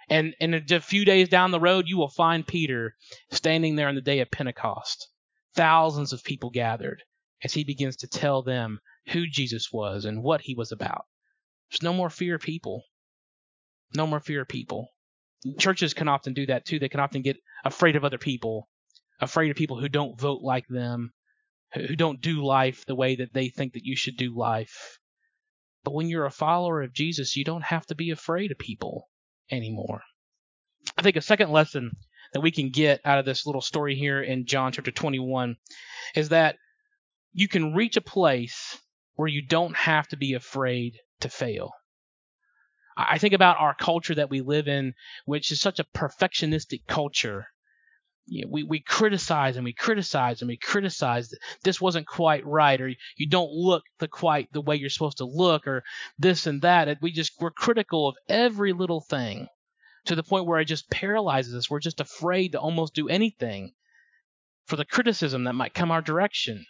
And, 0.10 0.36
and 0.42 0.54
a 0.54 0.82
few 0.82 1.06
days 1.06 1.30
down 1.30 1.52
the 1.52 1.60
road, 1.60 1.86
you 1.88 1.98
will 1.98 2.10
find 2.10 2.46
Peter 2.46 2.96
standing 3.32 3.78
there 3.78 3.88
on 3.88 3.96
the 3.96 4.02
day 4.02 4.20
of 4.20 4.30
Pentecost. 4.30 5.08
Thousands 5.56 6.14
of 6.14 6.24
people 6.24 6.50
gathered 6.50 7.04
as 7.44 7.54
he 7.54 7.64
begins 7.64 7.98
to 7.98 8.08
tell 8.08 8.42
them 8.42 8.80
who 9.10 9.26
Jesus 9.28 9.70
was 9.72 10.06
and 10.06 10.24
what 10.24 10.42
he 10.42 10.56
was 10.56 10.72
about. 10.72 11.06
There's 11.70 11.84
no 11.84 11.94
more 11.94 12.10
fear 12.10 12.36
of 12.36 12.42
people. 12.42 12.84
No 13.96 14.08
more 14.08 14.20
fear 14.20 14.42
of 14.42 14.48
people. 14.48 14.88
Churches 15.58 15.94
can 15.94 16.08
often 16.08 16.34
do 16.34 16.46
that 16.46 16.66
too. 16.66 16.80
They 16.80 16.90
can 16.90 17.00
often 17.00 17.22
get 17.22 17.38
afraid 17.66 17.96
of 17.96 18.06
other 18.06 18.18
people, 18.18 18.70
afraid 19.20 19.50
of 19.50 19.58
people 19.58 19.80
who 19.80 19.90
don't 19.90 20.20
vote 20.20 20.42
like 20.42 20.68
them, 20.68 21.12
who 21.74 21.96
don't 21.96 22.22
do 22.22 22.44
life 22.44 22.86
the 22.86 22.96
way 22.96 23.16
that 23.16 23.34
they 23.34 23.50
think 23.50 23.74
that 23.74 23.86
you 23.86 23.96
should 23.96 24.18
do 24.18 24.38
life. 24.38 25.00
But 25.84 25.94
when 25.94 26.08
you're 26.08 26.26
a 26.26 26.32
follower 26.32 26.82
of 26.84 26.94
Jesus, 26.94 27.36
you 27.36 27.44
don't 27.44 27.64
have 27.64 27.86
to 27.88 27.96
be 27.96 28.12
afraid 28.12 28.52
of 28.52 28.60
people 28.60 29.10
anymore. 29.50 30.02
I 30.98 31.02
think 31.02 31.16
a 31.16 31.22
second 31.22 31.52
lesson 31.52 31.92
that 32.34 32.42
we 32.42 32.52
can 32.52 32.70
get 32.70 33.02
out 33.06 33.20
of 33.20 33.26
this 33.26 33.46
little 33.46 33.62
story 33.62 33.96
here 33.96 34.22
in 34.22 34.46
John 34.46 34.72
chapter 34.72 34.92
21 34.92 35.56
is 36.16 36.30
that 36.30 36.56
you 37.34 37.48
can 37.48 37.74
reach 37.74 37.98
a 37.98 38.02
place 38.02 38.78
where 39.16 39.28
you 39.28 39.46
don't 39.46 39.76
have 39.76 40.08
to 40.10 40.18
be 40.18 40.34
afraid 40.34 40.98
to 41.22 41.30
fail. 41.30 41.72
I 42.98 43.18
think 43.18 43.34
about 43.34 43.60
our 43.60 43.74
culture 43.74 44.16
that 44.16 44.30
we 44.30 44.42
live 44.42 44.68
in, 44.68 44.94
which 45.26 45.52
is 45.52 45.62
such 45.62 45.80
a 45.80 45.86
perfectionistic 45.96 46.82
culture. 46.88 47.48
You 48.26 48.44
know, 48.44 48.50
we, 48.52 48.64
we 48.64 48.82
criticize 48.82 49.56
and 49.56 49.64
we 49.64 49.74
criticize 49.74 50.42
and 50.42 50.48
we 50.48 50.58
criticize 50.58 51.30
that 51.30 51.40
this 51.64 51.82
wasn't 51.82 52.06
quite 52.08 52.46
right, 52.46 52.80
or 52.80 52.90
you 53.18 53.30
don't 53.30 53.52
look 53.52 53.84
the 54.00 54.08
quite 54.08 54.52
the 54.52 54.62
way 54.62 54.76
you're 54.76 54.90
supposed 54.90 55.18
to 55.18 55.26
look, 55.26 55.68
or 55.68 55.84
this 56.20 56.48
and 56.48 56.62
that. 56.62 56.98
We 57.02 57.12
just 57.12 57.34
we're 57.40 57.52
critical 57.52 58.10
of 58.10 58.16
every 58.28 58.74
little 58.74 59.02
thing 59.02 59.48
to 60.06 60.16
the 60.16 60.24
point 60.24 60.46
where 60.46 60.60
it 60.60 60.66
just 60.66 60.90
paralyzes 60.90 61.54
us. 61.56 61.70
We're 61.70 61.80
just 61.80 62.00
afraid 62.00 62.54
to 62.54 62.60
almost 62.60 62.94
do 62.94 63.10
anything 63.10 63.74
for 64.66 64.76
the 64.76 64.86
criticism 64.86 65.44
that 65.44 65.54
might 65.54 65.74
come 65.74 65.92
our 65.92 66.02
direction. 66.02 66.66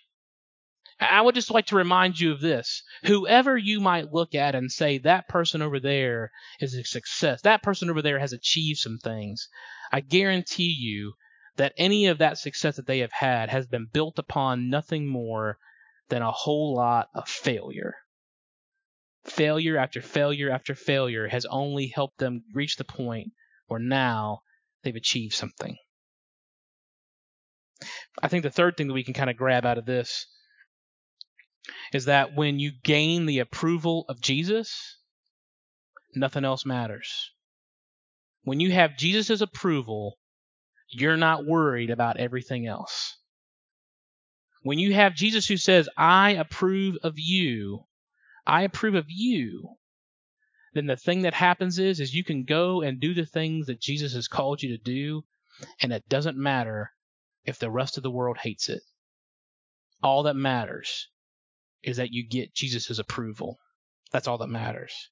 I 0.99 1.21
would 1.21 1.33
just 1.33 1.49
like 1.49 1.65
to 1.67 1.75
remind 1.75 2.19
you 2.19 2.31
of 2.31 2.41
this. 2.41 2.83
Whoever 3.05 3.57
you 3.57 3.79
might 3.79 4.13
look 4.13 4.35
at 4.35 4.53
and 4.53 4.71
say, 4.71 4.99
that 4.99 5.27
person 5.27 5.61
over 5.61 5.79
there 5.79 6.31
is 6.59 6.75
a 6.75 6.83
success, 6.83 7.41
that 7.41 7.63
person 7.63 7.89
over 7.89 8.03
there 8.03 8.19
has 8.19 8.33
achieved 8.33 8.79
some 8.79 8.99
things, 8.99 9.47
I 9.91 10.01
guarantee 10.01 10.75
you 10.77 11.13
that 11.55 11.73
any 11.75 12.05
of 12.05 12.19
that 12.19 12.37
success 12.37 12.75
that 12.75 12.85
they 12.85 12.99
have 12.99 13.11
had 13.11 13.49
has 13.49 13.65
been 13.65 13.87
built 13.91 14.19
upon 14.19 14.69
nothing 14.69 15.07
more 15.07 15.57
than 16.09 16.21
a 16.21 16.31
whole 16.31 16.75
lot 16.75 17.09
of 17.15 17.27
failure. 17.27 17.95
Failure 19.25 19.77
after 19.77 20.01
failure 20.01 20.49
after 20.49 20.73
failure 20.73 21.27
has 21.27 21.45
only 21.45 21.87
helped 21.87 22.17
them 22.17 22.43
reach 22.53 22.75
the 22.75 22.83
point 22.83 23.31
where 23.67 23.79
now 23.79 24.41
they've 24.83 24.95
achieved 24.95 25.33
something. 25.33 25.77
I 28.21 28.27
think 28.27 28.43
the 28.43 28.49
third 28.49 28.77
thing 28.77 28.87
that 28.87 28.93
we 28.93 29.03
can 29.03 29.13
kind 29.13 29.29
of 29.29 29.37
grab 29.37 29.65
out 29.65 29.77
of 29.77 29.85
this 29.85 30.25
is 31.93 32.05
that 32.05 32.35
when 32.35 32.59
you 32.59 32.71
gain 32.83 33.25
the 33.25 33.39
approval 33.39 34.05
of 34.09 34.21
Jesus, 34.21 34.97
nothing 36.15 36.45
else 36.45 36.65
matters. 36.65 37.31
When 38.43 38.59
you 38.59 38.71
have 38.71 38.97
Jesus' 38.97 39.41
approval, 39.41 40.17
you're 40.89 41.17
not 41.17 41.45
worried 41.45 41.89
about 41.89 42.17
everything 42.17 42.65
else. 42.65 43.17
When 44.63 44.79
you 44.79 44.93
have 44.93 45.15
Jesus 45.15 45.47
who 45.47 45.57
says, 45.57 45.87
I 45.97 46.31
approve 46.31 46.97
of 47.03 47.13
you, 47.17 47.85
I 48.45 48.63
approve 48.63 48.95
of 48.95 49.05
you, 49.07 49.77
then 50.73 50.85
the 50.85 50.95
thing 50.95 51.23
that 51.23 51.33
happens 51.33 51.79
is 51.79 51.99
is 51.99 52.13
you 52.13 52.23
can 52.23 52.43
go 52.43 52.81
and 52.81 52.99
do 52.99 53.13
the 53.13 53.25
things 53.25 53.67
that 53.67 53.81
Jesus 53.81 54.13
has 54.13 54.27
called 54.27 54.61
you 54.61 54.77
to 54.77 54.83
do, 54.83 55.23
and 55.81 55.91
it 55.91 56.07
doesn't 56.07 56.37
matter 56.37 56.91
if 57.43 57.59
the 57.59 57.71
rest 57.71 57.97
of 57.97 58.03
the 58.03 58.11
world 58.11 58.37
hates 58.37 58.69
it. 58.69 58.81
All 60.01 60.23
that 60.23 60.35
matters 60.35 61.09
is 61.83 61.97
that 61.97 62.11
you 62.11 62.27
get 62.27 62.53
Jesus' 62.53 62.99
approval. 62.99 63.57
That's 64.11 64.27
all 64.27 64.37
that 64.39 64.47
matters. 64.47 65.09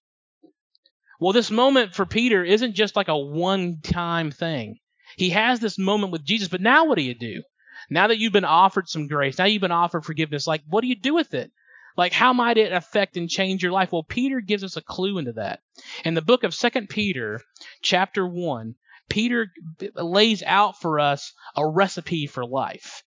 Well, 1.20 1.34
this 1.34 1.52
moment 1.52 1.94
for 1.94 2.06
Peter 2.06 2.44
isn't 2.44 2.76
just 2.76 2.96
like 2.96 3.10
a 3.10 3.18
one 3.18 3.82
time 3.82 4.32
thing. 4.32 4.78
He 5.18 5.32
has 5.32 5.60
this 5.60 5.78
moment 5.78 6.12
with 6.12 6.24
Jesus, 6.24 6.48
but 6.48 6.62
now 6.62 6.86
what 6.86 6.98
do 6.98 7.04
you 7.04 7.16
do? 7.16 7.44
Now 7.90 8.08
that 8.08 8.20
you've 8.20 8.34
been 8.34 8.46
offered 8.46 8.88
some 8.88 9.08
grace, 9.08 9.38
now 9.38 9.46
you've 9.46 9.62
been 9.62 9.72
offered 9.72 10.06
forgiveness, 10.06 10.48
like 10.48 10.62
what 10.68 10.82
do 10.82 10.88
you 10.88 10.96
do 10.96 11.14
with 11.14 11.34
it? 11.34 11.52
Like 11.98 12.14
how 12.14 12.34
might 12.34 12.58
it 12.58 12.72
affect 12.72 13.18
and 13.18 13.30
change 13.30 13.64
your 13.64 13.72
life? 13.72 13.92
Well, 13.92 14.04
Peter 14.04 14.42
gives 14.42 14.64
us 14.64 14.78
a 14.78 14.82
clue 14.82 15.18
into 15.18 15.34
that. 15.34 15.62
In 16.06 16.14
the 16.14 16.22
book 16.22 16.44
of 16.44 16.54
Second 16.54 16.90
Peter, 16.90 17.42
chapter 17.82 18.28
1, 18.28 18.76
Peter 19.10 19.48
lays 19.96 20.44
out 20.44 20.80
for 20.80 21.00
us 21.00 21.34
a 21.56 21.68
recipe 21.68 22.28
for 22.28 22.46
life 22.46 23.04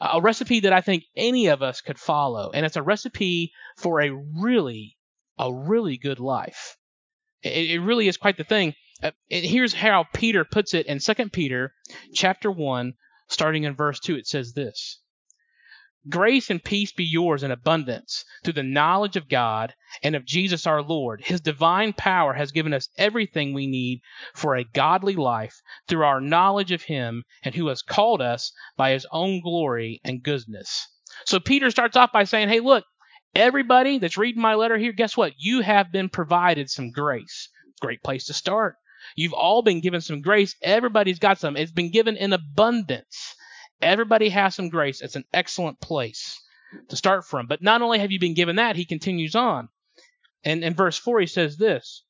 a 0.00 0.20
recipe 0.20 0.60
that 0.60 0.72
I 0.72 0.80
think 0.80 1.04
any 1.16 1.46
of 1.46 1.62
us 1.62 1.80
could 1.80 1.98
follow, 1.98 2.50
and 2.52 2.66
it's 2.66 2.76
a 2.76 2.82
recipe 2.82 3.52
for 3.76 4.00
a 4.00 4.10
really, 4.10 4.96
a 5.38 5.52
really 5.52 5.96
good 5.96 6.20
life. 6.20 6.76
It, 7.42 7.70
it 7.70 7.80
really 7.80 8.08
is 8.08 8.16
quite 8.16 8.36
the 8.36 8.44
thing. 8.44 8.74
Uh, 9.02 9.12
here's 9.28 9.74
how 9.74 10.06
Peter 10.14 10.44
puts 10.44 10.74
it 10.74 10.86
in 10.86 10.98
2 10.98 11.30
Peter 11.30 11.72
chapter 12.14 12.50
1, 12.50 12.94
starting 13.28 13.64
in 13.64 13.74
verse 13.74 14.00
2. 14.00 14.16
It 14.16 14.26
says 14.26 14.52
this 14.52 15.00
Grace 16.08 16.50
and 16.50 16.62
peace 16.62 16.92
be 16.92 17.04
yours 17.04 17.42
in 17.42 17.50
abundance 17.50 18.24
through 18.44 18.52
the 18.52 18.62
knowledge 18.62 19.16
of 19.16 19.28
God 19.28 19.74
and 20.02 20.14
of 20.14 20.24
Jesus 20.24 20.66
our 20.66 20.82
Lord. 20.82 21.20
His 21.24 21.40
divine 21.40 21.92
power 21.92 22.32
has 22.34 22.52
given 22.52 22.72
us 22.72 22.88
everything 22.96 23.52
we 23.52 23.66
need 23.66 24.02
for 24.34 24.54
a 24.54 24.64
godly 24.64 25.16
life 25.16 25.60
through 25.88 26.04
our 26.04 26.20
knowledge 26.20 26.70
of 26.70 26.82
Him 26.82 27.24
and 27.42 27.54
who 27.54 27.68
has 27.68 27.82
called 27.82 28.22
us 28.22 28.52
by 28.76 28.90
His 28.90 29.06
own 29.10 29.40
glory 29.40 30.00
and 30.04 30.22
goodness. 30.22 30.86
So 31.24 31.40
Peter 31.40 31.70
starts 31.70 31.96
off 31.96 32.12
by 32.12 32.24
saying, 32.24 32.50
Hey, 32.50 32.60
look, 32.60 32.84
everybody 33.34 33.98
that's 33.98 34.18
reading 34.18 34.42
my 34.42 34.54
letter 34.54 34.78
here, 34.78 34.92
guess 34.92 35.16
what? 35.16 35.32
You 35.38 35.60
have 35.62 35.90
been 35.90 36.08
provided 36.08 36.70
some 36.70 36.90
grace. 36.90 37.48
Great 37.80 38.02
place 38.02 38.26
to 38.26 38.34
start. 38.34 38.76
You've 39.14 39.34
all 39.34 39.62
been 39.62 39.80
given 39.80 40.00
some 40.00 40.20
grace. 40.20 40.54
Everybody's 40.62 41.18
got 41.18 41.38
some. 41.38 41.56
It's 41.56 41.72
been 41.72 41.90
given 41.90 42.16
in 42.16 42.32
abundance. 42.32 43.35
Everybody 43.82 44.30
has 44.30 44.54
some 44.54 44.68
grace. 44.68 45.00
It's 45.00 45.16
an 45.16 45.24
excellent 45.32 45.80
place 45.80 46.40
to 46.88 46.96
start 46.96 47.24
from. 47.24 47.46
But 47.46 47.62
not 47.62 47.82
only 47.82 47.98
have 47.98 48.10
you 48.10 48.18
been 48.18 48.34
given 48.34 48.56
that, 48.56 48.76
he 48.76 48.84
continues 48.84 49.34
on. 49.34 49.68
And 50.44 50.64
in 50.64 50.74
verse 50.74 50.98
4, 50.98 51.20
he 51.20 51.26
says 51.26 51.56
this 51.56 52.04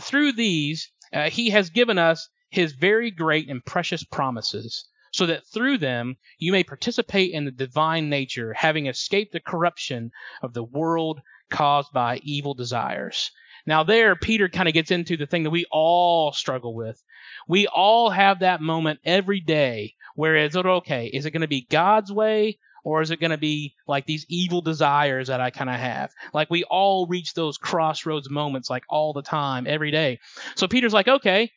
Through 0.00 0.32
these, 0.32 0.90
uh, 1.12 1.30
he 1.30 1.50
has 1.50 1.70
given 1.70 1.98
us 1.98 2.28
his 2.48 2.72
very 2.72 3.10
great 3.10 3.48
and 3.48 3.64
precious 3.64 4.04
promises, 4.04 4.88
so 5.12 5.26
that 5.26 5.46
through 5.46 5.78
them 5.78 6.16
you 6.38 6.52
may 6.52 6.64
participate 6.64 7.32
in 7.32 7.44
the 7.44 7.50
divine 7.50 8.08
nature, 8.08 8.52
having 8.54 8.86
escaped 8.86 9.32
the 9.32 9.40
corruption 9.40 10.12
of 10.42 10.54
the 10.54 10.64
world 10.64 11.20
caused 11.50 11.92
by 11.92 12.18
evil 12.18 12.54
desires. 12.54 13.30
Now, 13.66 13.82
there, 13.82 14.14
Peter 14.14 14.48
kind 14.48 14.68
of 14.68 14.74
gets 14.74 14.90
into 14.90 15.16
the 15.16 15.26
thing 15.26 15.42
that 15.42 15.50
we 15.50 15.66
all 15.70 16.32
struggle 16.32 16.74
with. 16.74 17.02
We 17.48 17.66
all 17.66 18.10
have 18.10 18.40
that 18.40 18.60
moment 18.60 19.00
every 19.04 19.40
day 19.40 19.94
where 20.14 20.36
it's 20.36 20.56
okay, 20.56 21.06
is 21.06 21.26
it 21.26 21.32
going 21.32 21.42
to 21.42 21.48
be 21.48 21.66
God's 21.68 22.12
way 22.12 22.58
or 22.84 23.02
is 23.02 23.10
it 23.10 23.20
going 23.20 23.32
to 23.32 23.38
be 23.38 23.74
like 23.88 24.06
these 24.06 24.24
evil 24.28 24.60
desires 24.60 25.26
that 25.26 25.40
I 25.40 25.50
kind 25.50 25.68
of 25.68 25.76
have? 25.76 26.12
Like 26.32 26.50
we 26.50 26.62
all 26.64 27.08
reach 27.08 27.34
those 27.34 27.58
crossroads 27.58 28.30
moments 28.30 28.70
like 28.70 28.84
all 28.88 29.12
the 29.12 29.22
time, 29.22 29.66
every 29.66 29.90
day. 29.90 30.20
So 30.54 30.68
Peter's 30.68 30.94
like, 30.94 31.08
okay, 31.08 31.50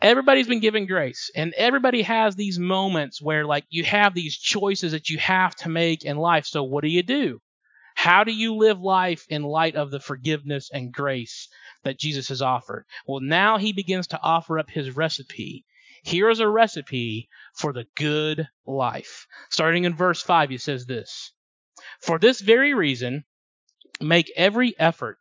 everybody's 0.00 0.46
been 0.46 0.60
given 0.60 0.86
grace 0.86 1.30
and 1.34 1.52
everybody 1.54 2.02
has 2.02 2.36
these 2.36 2.58
moments 2.58 3.20
where 3.20 3.44
like 3.44 3.64
you 3.68 3.82
have 3.84 4.14
these 4.14 4.36
choices 4.36 4.92
that 4.92 5.10
you 5.10 5.18
have 5.18 5.56
to 5.56 5.68
make 5.68 6.04
in 6.04 6.16
life. 6.16 6.46
So 6.46 6.62
what 6.62 6.82
do 6.82 6.88
you 6.88 7.02
do? 7.02 7.40
How 8.04 8.22
do 8.22 8.32
you 8.32 8.54
live 8.54 8.82
life 8.82 9.24
in 9.30 9.44
light 9.44 9.76
of 9.76 9.90
the 9.90 9.98
forgiveness 9.98 10.68
and 10.70 10.92
grace 10.92 11.48
that 11.84 11.98
Jesus 11.98 12.28
has 12.28 12.42
offered? 12.42 12.84
Well, 13.06 13.20
now 13.20 13.56
he 13.56 13.72
begins 13.72 14.08
to 14.08 14.20
offer 14.20 14.58
up 14.58 14.68
his 14.68 14.94
recipe. 14.94 15.64
Here 16.02 16.28
is 16.28 16.38
a 16.38 16.46
recipe 16.46 17.30
for 17.54 17.72
the 17.72 17.86
good 17.94 18.46
life. 18.66 19.26
Starting 19.48 19.84
in 19.84 19.96
verse 19.96 20.20
5, 20.20 20.50
he 20.50 20.58
says 20.58 20.84
this 20.84 21.32
For 21.98 22.18
this 22.18 22.42
very 22.42 22.74
reason, 22.74 23.24
make 24.02 24.30
every 24.36 24.78
effort 24.78 25.16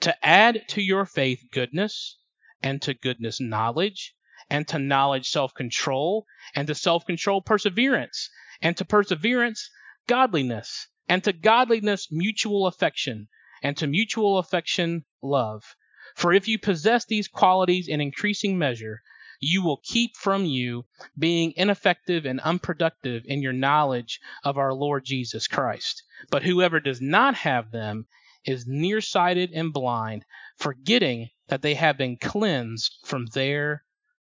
to 0.00 0.16
add 0.24 0.66
to 0.68 0.80
your 0.80 1.04
faith 1.04 1.44
goodness, 1.52 2.16
and 2.62 2.80
to 2.80 2.94
goodness 2.94 3.38
knowledge, 3.38 4.14
and 4.48 4.66
to 4.68 4.78
knowledge 4.78 5.28
self 5.28 5.52
control, 5.52 6.24
and 6.54 6.68
to 6.68 6.74
self 6.74 7.04
control 7.04 7.42
perseverance, 7.42 8.30
and 8.62 8.78
to 8.78 8.86
perseverance 8.86 9.68
godliness 10.06 10.88
and 11.08 11.22
to 11.24 11.32
godliness 11.32 12.10
mutual 12.10 12.66
affection, 12.66 13.28
and 13.62 13.76
to 13.76 13.86
mutual 13.86 14.38
affection 14.38 15.04
love. 15.22 15.76
For 16.14 16.32
if 16.32 16.48
you 16.48 16.58
possess 16.58 17.04
these 17.04 17.28
qualities 17.28 17.88
in 17.88 18.00
increasing 18.00 18.58
measure, 18.58 19.02
you 19.40 19.62
will 19.62 19.80
keep 19.82 20.16
from 20.16 20.44
you 20.44 20.86
being 21.18 21.52
ineffective 21.56 22.24
and 22.24 22.40
unproductive 22.40 23.24
in 23.26 23.42
your 23.42 23.52
knowledge 23.52 24.20
of 24.42 24.56
our 24.56 24.72
Lord 24.72 25.04
Jesus 25.04 25.48
Christ. 25.48 26.02
But 26.30 26.44
whoever 26.44 26.80
does 26.80 27.00
not 27.00 27.34
have 27.34 27.70
them 27.70 28.06
is 28.44 28.66
nearsighted 28.66 29.50
and 29.52 29.72
blind, 29.72 30.24
forgetting 30.56 31.30
that 31.48 31.62
they 31.62 31.74
have 31.74 31.98
been 31.98 32.16
cleansed 32.16 32.98
from 33.04 33.26
their 33.26 33.84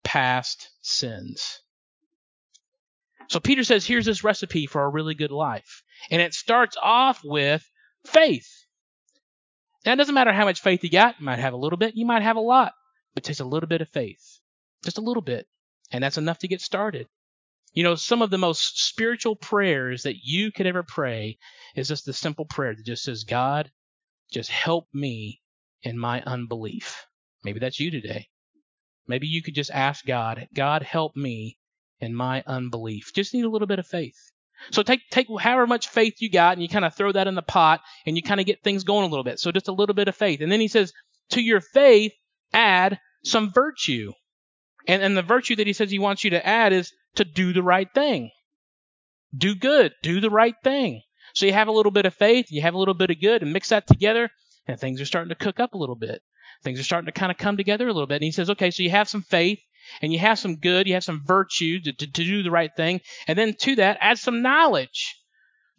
past 0.04 0.70
sins. 0.82 1.62
So 3.30 3.40
Peter 3.40 3.64
says, 3.64 3.86
here's 3.86 4.06
this 4.06 4.24
recipe 4.24 4.66
for 4.66 4.84
a 4.84 4.90
really 4.90 5.14
good 5.14 5.32
life. 5.32 5.84
And 6.10 6.22
it 6.22 6.34
starts 6.34 6.76
off 6.82 7.22
with 7.24 7.64
faith. 8.06 8.50
Now, 9.86 9.94
it 9.94 9.98
doesn't 9.98 10.16
matter 10.16 10.34
how 10.34 10.46
much 10.46 10.62
faith 10.62 10.84
you 10.84 10.90
got. 10.90 11.20
You 11.20 11.26
might 11.26 11.40
have 11.40 11.54
a 11.54 11.58
little 11.58 11.78
bit, 11.78 11.96
you 11.96 12.06
might 12.06 12.24
have 12.24 12.38
a 12.38 12.42
lot. 12.42 12.74
But 13.14 13.24
it 13.24 13.28
takes 13.28 13.40
a 13.40 13.46
little 13.46 13.70
bit 13.70 13.82
of 13.82 13.90
faith. 13.90 14.40
Just 14.84 14.98
a 14.98 15.02
little 15.02 15.22
bit. 15.22 15.48
And 15.92 16.04
that's 16.04 16.18
enough 16.18 16.40
to 16.40 16.48
get 16.48 16.62
started. 16.62 17.08
You 17.74 17.84
know, 17.84 17.96
some 17.96 18.24
of 18.24 18.32
the 18.32 18.38
most 18.40 18.84
spiritual 18.84 19.36
prayers 19.36 20.04
that 20.04 20.18
you 20.24 20.52
could 20.52 20.66
ever 20.66 20.84
pray 20.84 21.38
is 21.76 21.88
just 21.88 22.06
the 22.06 22.14
simple 22.14 22.46
prayer 22.46 22.74
that 22.76 22.86
just 22.86 23.04
says, 23.04 23.24
God, 23.26 23.72
just 24.32 24.50
help 24.50 24.88
me 24.92 25.42
in 25.84 25.98
my 25.98 26.22
unbelief. 26.24 27.06
Maybe 27.44 27.60
that's 27.60 27.80
you 27.80 27.92
today. 27.92 28.28
Maybe 29.08 29.28
you 29.28 29.44
could 29.44 29.56
just 29.56 29.72
ask 29.72 30.06
God, 30.06 30.48
God, 30.54 30.82
help 30.82 31.16
me 31.16 31.58
in 32.00 32.16
my 32.16 32.44
unbelief. 32.48 33.12
Just 33.14 33.34
need 33.34 33.46
a 33.46 33.50
little 33.50 33.68
bit 33.68 33.80
of 33.80 33.88
faith. 33.88 34.18
So 34.72 34.84
take 34.84 35.02
take 35.10 35.28
however 35.40 35.68
much 35.68 35.88
faith 35.88 36.16
you 36.20 36.30
got 36.30 36.54
and 36.54 36.62
you 36.62 36.68
kind 36.68 36.86
of 36.86 36.94
throw 36.94 37.12
that 37.12 37.28
in 37.28 37.36
the 37.36 37.42
pot 37.42 37.82
and 38.06 38.18
you 38.18 38.24
kind 38.24 38.40
of 38.40 38.46
get 38.46 38.62
things 38.62 38.84
going 38.84 39.06
a 39.06 39.10
little 39.10 39.24
bit. 39.24 39.40
So 39.40 39.52
just 39.52 39.70
a 39.70 39.74
little 39.74 39.96
bit 39.96 40.08
of 40.08 40.16
faith. 40.16 40.42
And 40.42 40.52
then 40.52 40.60
he 40.60 40.68
says, 40.68 40.92
to 41.32 41.42
your 41.42 41.62
faith 41.62 42.12
add 42.54 43.00
some 43.24 43.52
virtue. 43.52 44.12
And 44.88 45.02
and 45.02 45.16
the 45.16 45.22
virtue 45.22 45.56
that 45.58 45.68
he 45.68 45.74
says 45.74 45.92
he 45.92 46.00
wants 46.00 46.24
you 46.24 46.32
to 46.32 46.46
add 46.46 46.74
is 46.74 46.92
to 47.16 47.26
do 47.26 47.54
the 47.54 47.64
right 47.64 47.88
thing. 47.94 48.32
Do 49.36 49.56
good, 49.56 49.94
do 50.02 50.20
the 50.20 50.30
right 50.30 50.56
thing. 50.64 51.02
So 51.36 51.46
you 51.46 51.54
have 51.54 51.68
a 51.68 51.72
little 51.72 51.92
bit 51.92 52.06
of 52.06 52.14
faith, 52.14 52.48
you 52.50 52.62
have 52.62 52.74
a 52.74 52.78
little 52.78 52.96
bit 52.96 53.12
of 53.12 53.22
good 53.22 53.44
and 53.44 53.54
mix 53.54 53.70
that 53.70 53.88
together 53.88 54.30
and 54.68 54.80
things 54.80 55.00
are 55.00 55.06
starting 55.06 55.30
to 55.30 55.36
cook 55.36 55.60
up 55.60 55.74
a 55.74 55.78
little 55.78 55.96
bit. 55.96 56.22
Things 56.64 56.80
are 56.80 56.84
starting 56.84 57.06
to 57.06 57.12
kind 57.12 57.32
of 57.32 57.38
come 57.38 57.58
together 57.58 57.88
a 57.88 57.94
little 57.94 58.08
bit. 58.08 58.16
And 58.16 58.24
he 58.24 58.32
says, 58.32 58.50
okay, 58.50 58.72
so 58.72 58.84
you 58.84 58.90
have 58.90 59.08
some 59.08 59.22
faith, 59.22 59.60
and 60.02 60.14
you 60.14 60.20
have 60.20 60.40
some 60.40 60.58
good, 60.58 60.88
you 60.88 60.94
have 60.94 61.04
some 61.04 61.24
virtue 61.26 61.80
to, 61.82 61.94
to, 61.94 62.08
to 62.08 62.24
do 62.24 62.44
the 62.44 62.52
right 62.52 62.72
thing, 62.76 63.02
and 63.28 63.38
then 63.38 63.54
to 63.62 63.76
that, 63.76 63.98
add 64.02 64.20
some 64.20 64.42
knowledge. 64.42 65.16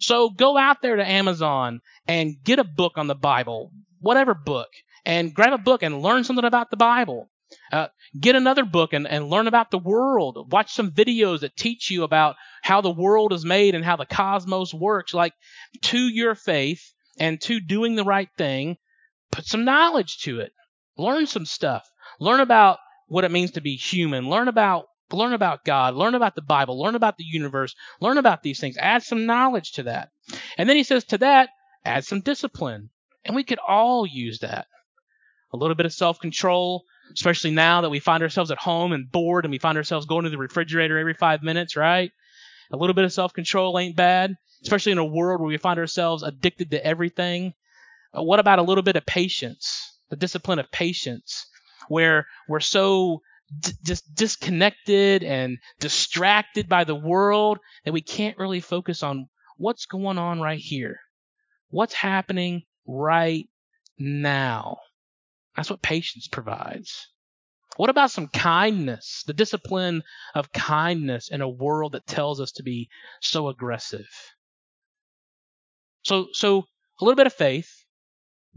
So 0.01 0.31
go 0.31 0.57
out 0.57 0.79
there 0.83 0.97
to 0.97 1.09
Amazon 1.09 1.81
and 2.07 2.37
get 2.43 2.59
a 2.59 2.65
book 2.65 2.95
on 2.97 3.07
the 3.07 3.15
Bible, 3.15 3.71
whatever 4.01 4.35
book, 4.35 4.69
and 5.05 5.35
grab 5.35 5.53
a 5.53 5.59
book 5.59 5.83
and 5.83 6.03
learn 6.03 6.25
something 6.25 6.45
about 6.45 6.71
the 6.71 6.77
Bible. 6.77 7.29
Uh, 7.73 7.89
get 8.19 8.37
another 8.37 8.65
book 8.65 8.93
and, 8.93 9.09
and 9.09 9.29
learn 9.29 9.49
about 9.49 9.71
the 9.71 9.79
world. 9.79 10.51
Watch 10.53 10.73
some 10.73 10.93
videos 10.93 11.41
that 11.41 11.57
teach 11.57 11.91
you 11.91 12.05
about 12.05 12.37
how 12.63 12.81
the 12.81 12.91
world 12.91 13.33
is 13.33 13.45
made 13.45 13.75
and 13.75 13.85
how 13.85 13.97
the 13.97 14.07
cosmos 14.07 14.73
works. 14.73 15.13
Like 15.13 15.35
to 15.83 15.99
your 15.99 16.35
faith 16.35 16.93
and 17.19 17.41
to 17.43 17.61
doing 17.61 17.97
the 17.97 18.05
right 18.05 18.29
thing, 18.39 18.77
put 19.33 19.47
some 19.47 19.65
knowledge 19.65 20.19
to 20.23 20.41
it. 20.41 20.53
Learn 20.97 21.27
some 21.27 21.45
stuff. 21.45 21.89
Learn 22.21 22.41
about 22.41 22.79
what 23.11 23.25
it 23.25 23.33
means 23.33 23.51
to 23.51 23.61
be 23.61 23.75
human. 23.75 24.31
Learn 24.31 24.49
about 24.49 24.87
learn 25.13 25.33
about 25.33 25.65
God, 25.65 25.97
learn 25.97 26.15
about 26.15 26.37
the 26.37 26.43
Bible, 26.43 26.81
learn 26.81 26.95
about 26.95 27.17
the 27.17 27.25
universe, 27.25 27.75
learn 28.01 28.17
about 28.17 28.45
these 28.45 28.61
things. 28.61 28.77
Add 28.79 29.03
some 29.03 29.27
knowledge 29.27 29.73
to 29.73 29.83
that. 29.83 30.11
And 30.57 30.69
then 30.69 30.77
he 30.77 30.85
says 30.85 31.03
to 31.07 31.19
that, 31.19 31.49
add 31.85 32.05
some 32.05 32.21
discipline. 32.21 32.91
And 33.25 33.35
we 33.35 33.43
could 33.43 33.59
all 33.67 34.07
use 34.07 34.39
that. 34.39 34.67
A 35.53 35.57
little 35.57 35.75
bit 35.75 35.87
of 35.87 35.93
self-control, 35.93 36.85
especially 37.13 37.51
now 37.51 37.81
that 37.81 37.91
we 37.91 37.99
find 37.99 38.23
ourselves 38.23 38.53
at 38.53 38.59
home 38.59 38.93
and 38.93 39.11
bored 39.11 39.45
and 39.45 39.51
we 39.51 39.59
find 39.59 39.77
ourselves 39.77 40.07
going 40.07 40.23
to 40.23 40.31
the 40.31 40.39
refrigerator 40.39 40.97
every 40.97 41.15
5 41.15 41.43
minutes, 41.43 41.75
right? 41.75 42.13
A 42.71 42.77
little 42.77 42.95
bit 42.95 43.05
of 43.05 43.13
self-control 43.13 43.77
ain't 43.81 43.97
bad, 43.97 44.37
especially 44.63 44.93
in 44.93 44.99
a 44.99 45.05
world 45.05 45.41
where 45.41 45.49
we 45.49 45.57
find 45.57 45.81
ourselves 45.81 46.23
addicted 46.23 46.71
to 46.71 46.87
everything. 46.87 47.55
Uh, 48.17 48.23
what 48.23 48.39
about 48.39 48.61
a 48.61 48.63
little 48.63 48.85
bit 48.85 48.95
of 48.95 49.05
patience? 49.05 49.97
The 50.11 50.17
discipline 50.17 50.61
of 50.61 50.71
patience 50.71 51.47
where 51.89 52.27
we're 52.49 52.61
so 52.61 53.23
d- 53.59 53.73
just 53.83 54.15
disconnected 54.15 55.23
and 55.23 55.59
distracted 55.79 56.69
by 56.69 56.85
the 56.85 56.95
world 56.95 57.59
that 57.85 57.93
we 57.93 58.01
can't 58.01 58.39
really 58.39 58.61
focus 58.61 59.03
on 59.03 59.29
what's 59.57 59.87
going 59.87 60.19
on 60.19 60.41
right 60.41 60.61
here. 60.61 61.01
What's 61.69 61.95
happening 61.95 62.63
right 62.87 63.49
now? 63.99 64.79
That's 65.57 65.71
what 65.71 65.83
patience 65.83 66.29
provides. 66.29 67.09
What 67.77 67.91
about 67.91 68.11
some 68.11 68.29
kindness? 68.29 69.23
The 69.27 69.33
discipline 69.33 70.03
of 70.35 70.53
kindness 70.53 71.31
in 71.31 71.41
a 71.41 71.49
world 71.49 71.93
that 71.93 72.07
tells 72.07 72.41
us 72.41 72.53
to 72.53 72.63
be 72.63 72.89
so 73.21 73.49
aggressive. 73.49 74.09
So, 76.03 76.29
so 76.33 76.67
a 77.01 77.05
little 77.05 77.17
bit 77.17 77.27
of 77.27 77.33
faith, 77.33 77.71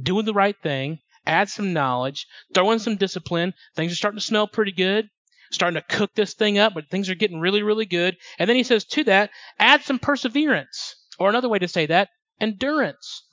doing 0.01 0.25
the 0.25 0.33
right 0.33 0.55
thing, 0.61 0.99
add 1.25 1.49
some 1.49 1.73
knowledge, 1.73 2.27
throw 2.53 2.71
in 2.71 2.79
some 2.79 2.95
discipline. 2.95 3.53
Things 3.75 3.91
are 3.91 3.95
starting 3.95 4.19
to 4.19 4.25
smell 4.25 4.47
pretty 4.47 4.71
good. 4.71 5.09
Starting 5.51 5.79
to 5.79 5.95
cook 5.95 6.09
this 6.15 6.33
thing 6.33 6.57
up, 6.57 6.73
but 6.73 6.89
things 6.89 7.11
are 7.11 7.15
getting 7.15 7.39
really, 7.39 7.61
really 7.61 7.85
good. 7.85 8.17
And 8.39 8.49
then 8.49 8.55
he 8.55 8.63
says 8.63 8.85
to 8.85 9.03
that, 9.03 9.29
add 9.59 9.83
some 9.83 9.99
perseverance. 9.99 10.95
Or 11.19 11.29
another 11.29 11.47
way 11.47 11.59
to 11.59 11.67
say 11.67 11.85
that, 11.85 12.09
endurance. 12.41 13.23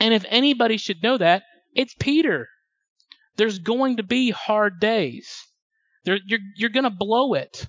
And 0.00 0.14
if 0.14 0.24
anybody 0.30 0.78
should 0.78 1.02
know 1.02 1.18
that, 1.18 1.42
it's 1.74 1.94
Peter. 1.98 2.48
There's 3.36 3.58
going 3.58 3.98
to 3.98 4.02
be 4.02 4.30
hard 4.30 4.80
days. 4.80 5.28
There, 6.04 6.18
you're 6.24 6.40
you're 6.56 6.70
going 6.70 6.84
to 6.84 6.90
blow 6.90 7.34
it. 7.34 7.68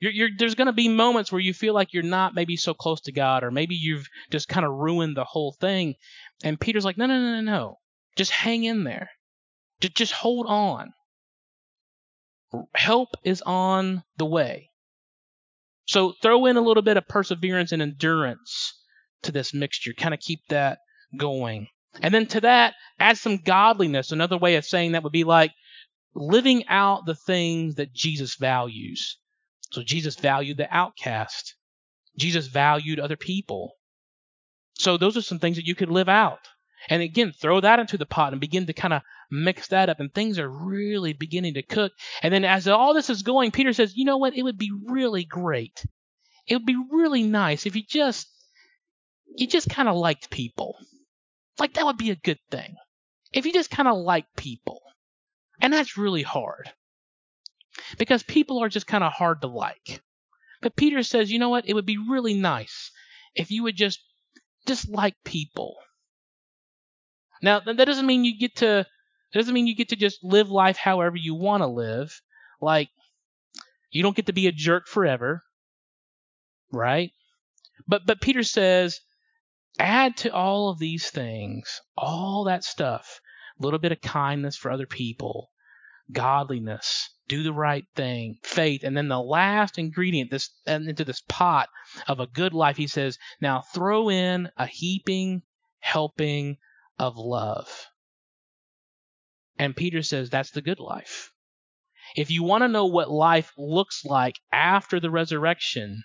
You're, 0.00 0.12
you're, 0.12 0.28
there's 0.36 0.56
going 0.56 0.66
to 0.66 0.72
be 0.72 0.88
moments 0.88 1.30
where 1.30 1.40
you 1.40 1.54
feel 1.54 1.74
like 1.74 1.92
you're 1.92 2.02
not 2.02 2.34
maybe 2.34 2.56
so 2.56 2.74
close 2.74 3.00
to 3.02 3.12
God, 3.12 3.44
or 3.44 3.52
maybe 3.52 3.76
you've 3.76 4.08
just 4.32 4.48
kind 4.48 4.66
of 4.66 4.72
ruined 4.72 5.16
the 5.16 5.24
whole 5.24 5.54
thing. 5.60 5.94
And 6.42 6.58
Peter's 6.58 6.84
like, 6.84 6.98
no, 6.98 7.06
no, 7.06 7.20
no, 7.20 7.40
no, 7.40 7.40
no. 7.40 7.78
Just 8.16 8.30
hang 8.30 8.64
in 8.64 8.84
there. 8.84 9.10
Just, 9.80 10.12
hold 10.12 10.46
on. 10.46 10.92
Help 12.74 13.08
is 13.24 13.42
on 13.42 14.02
the 14.18 14.26
way. 14.26 14.68
So 15.86 16.14
throw 16.22 16.46
in 16.46 16.56
a 16.56 16.60
little 16.60 16.82
bit 16.82 16.96
of 16.96 17.08
perseverance 17.08 17.72
and 17.72 17.82
endurance 17.82 18.74
to 19.22 19.32
this 19.32 19.52
mixture. 19.54 19.92
Kind 19.92 20.14
of 20.14 20.20
keep 20.20 20.40
that 20.48 20.78
going. 21.16 21.68
And 22.00 22.14
then 22.14 22.26
to 22.28 22.40
that, 22.42 22.74
add 22.98 23.18
some 23.18 23.38
godliness. 23.38 24.12
Another 24.12 24.38
way 24.38 24.56
of 24.56 24.64
saying 24.64 24.92
that 24.92 25.02
would 25.02 25.12
be 25.12 25.24
like 25.24 25.52
living 26.14 26.66
out 26.68 27.06
the 27.06 27.14
things 27.14 27.76
that 27.76 27.92
Jesus 27.92 28.36
values. 28.36 29.18
So 29.70 29.82
Jesus 29.82 30.16
valued 30.16 30.58
the 30.58 30.74
outcast. 30.74 31.54
Jesus 32.16 32.46
valued 32.46 33.00
other 33.00 33.16
people. 33.16 33.72
So 34.78 34.96
those 34.96 35.16
are 35.16 35.22
some 35.22 35.38
things 35.38 35.56
that 35.56 35.66
you 35.66 35.74
could 35.74 35.90
live 35.90 36.08
out. 36.08 36.40
And 36.88 37.02
again, 37.02 37.32
throw 37.32 37.60
that 37.60 37.78
into 37.78 37.96
the 37.96 38.06
pot 38.06 38.32
and 38.32 38.40
begin 38.40 38.66
to 38.66 38.72
kind 38.72 38.94
of 38.94 39.02
mix 39.30 39.68
that 39.68 39.88
up, 39.88 40.00
and 40.00 40.12
things 40.12 40.38
are 40.38 40.48
really 40.48 41.12
beginning 41.12 41.54
to 41.54 41.62
cook. 41.62 41.92
And 42.22 42.32
then 42.32 42.44
as 42.44 42.68
all 42.68 42.94
this 42.94 43.10
is 43.10 43.22
going, 43.22 43.50
Peter 43.50 43.72
says, 43.72 43.96
You 43.96 44.04
know 44.04 44.18
what? 44.18 44.36
It 44.36 44.42
would 44.42 44.58
be 44.58 44.72
really 44.86 45.24
great. 45.24 45.84
It 46.46 46.56
would 46.56 46.66
be 46.66 46.82
really 46.90 47.22
nice 47.22 47.66
if 47.66 47.76
you 47.76 47.82
just 47.88 48.28
you 49.36 49.46
just 49.46 49.70
kind 49.70 49.88
of 49.88 49.96
liked 49.96 50.30
people. 50.30 50.76
Like 51.58 51.74
that 51.74 51.86
would 51.86 51.98
be 51.98 52.10
a 52.10 52.16
good 52.16 52.38
thing. 52.50 52.76
If 53.32 53.46
you 53.46 53.52
just 53.52 53.70
kind 53.70 53.88
of 53.88 53.96
like 53.96 54.26
people. 54.36 54.82
And 55.60 55.72
that's 55.72 55.96
really 55.96 56.22
hard. 56.22 56.70
Because 57.96 58.22
people 58.22 58.62
are 58.62 58.68
just 58.68 58.86
kind 58.86 59.04
of 59.04 59.12
hard 59.12 59.40
to 59.40 59.46
like. 59.46 60.02
But 60.60 60.76
Peter 60.76 61.02
says, 61.02 61.30
you 61.30 61.38
know 61.38 61.48
what? 61.48 61.68
It 61.68 61.74
would 61.74 61.86
be 61.86 61.98
really 61.98 62.34
nice 62.34 62.90
if 63.34 63.50
you 63.50 63.62
would 63.62 63.76
just 63.76 64.00
dislike 64.66 65.16
people. 65.24 65.76
Now, 67.42 67.60
that 67.60 67.76
doesn't 67.76 68.06
mean 68.06 68.24
you 68.24 68.38
get 68.38 68.56
to 68.56 68.86
it 69.32 69.38
doesn't 69.38 69.54
mean 69.54 69.66
you 69.66 69.74
get 69.74 69.88
to 69.88 69.96
just 69.96 70.22
live 70.22 70.50
life 70.50 70.76
however 70.76 71.16
you 71.16 71.34
want 71.34 71.62
to 71.62 71.66
live. 71.66 72.20
Like 72.60 72.90
you 73.90 74.02
don't 74.02 74.16
get 74.16 74.26
to 74.26 74.32
be 74.32 74.46
a 74.46 74.52
jerk 74.52 74.86
forever, 74.86 75.42
right? 76.70 77.10
But 77.88 78.02
but 78.06 78.20
Peter 78.20 78.42
says 78.42 79.00
add 79.78 80.16
to 80.18 80.32
all 80.32 80.68
of 80.68 80.78
these 80.78 81.10
things, 81.10 81.80
all 81.96 82.44
that 82.44 82.62
stuff, 82.62 83.20
a 83.58 83.62
little 83.62 83.78
bit 83.78 83.92
of 83.92 84.00
kindness 84.00 84.56
for 84.56 84.70
other 84.70 84.86
people, 84.86 85.50
godliness, 86.12 87.10
do 87.26 87.42
the 87.42 87.52
right 87.52 87.86
thing, 87.96 88.38
faith, 88.42 88.84
and 88.84 88.96
then 88.96 89.08
the 89.08 89.20
last 89.20 89.78
ingredient 89.78 90.30
this 90.30 90.50
into 90.66 91.04
this 91.04 91.22
pot 91.28 91.70
of 92.06 92.20
a 92.20 92.26
good 92.26 92.52
life, 92.52 92.76
he 92.76 92.86
says, 92.86 93.18
now 93.40 93.62
throw 93.74 94.10
in 94.10 94.50
a 94.58 94.66
heaping 94.66 95.42
helping 95.80 96.58
of 96.98 97.16
love. 97.16 97.86
And 99.58 99.76
Peter 99.76 100.02
says 100.02 100.30
that's 100.30 100.50
the 100.50 100.62
good 100.62 100.80
life. 100.80 101.32
If 102.16 102.30
you 102.30 102.42
want 102.42 102.62
to 102.62 102.68
know 102.68 102.86
what 102.86 103.10
life 103.10 103.52
looks 103.56 104.04
like 104.04 104.36
after 104.50 105.00
the 105.00 105.10
resurrection, 105.10 106.02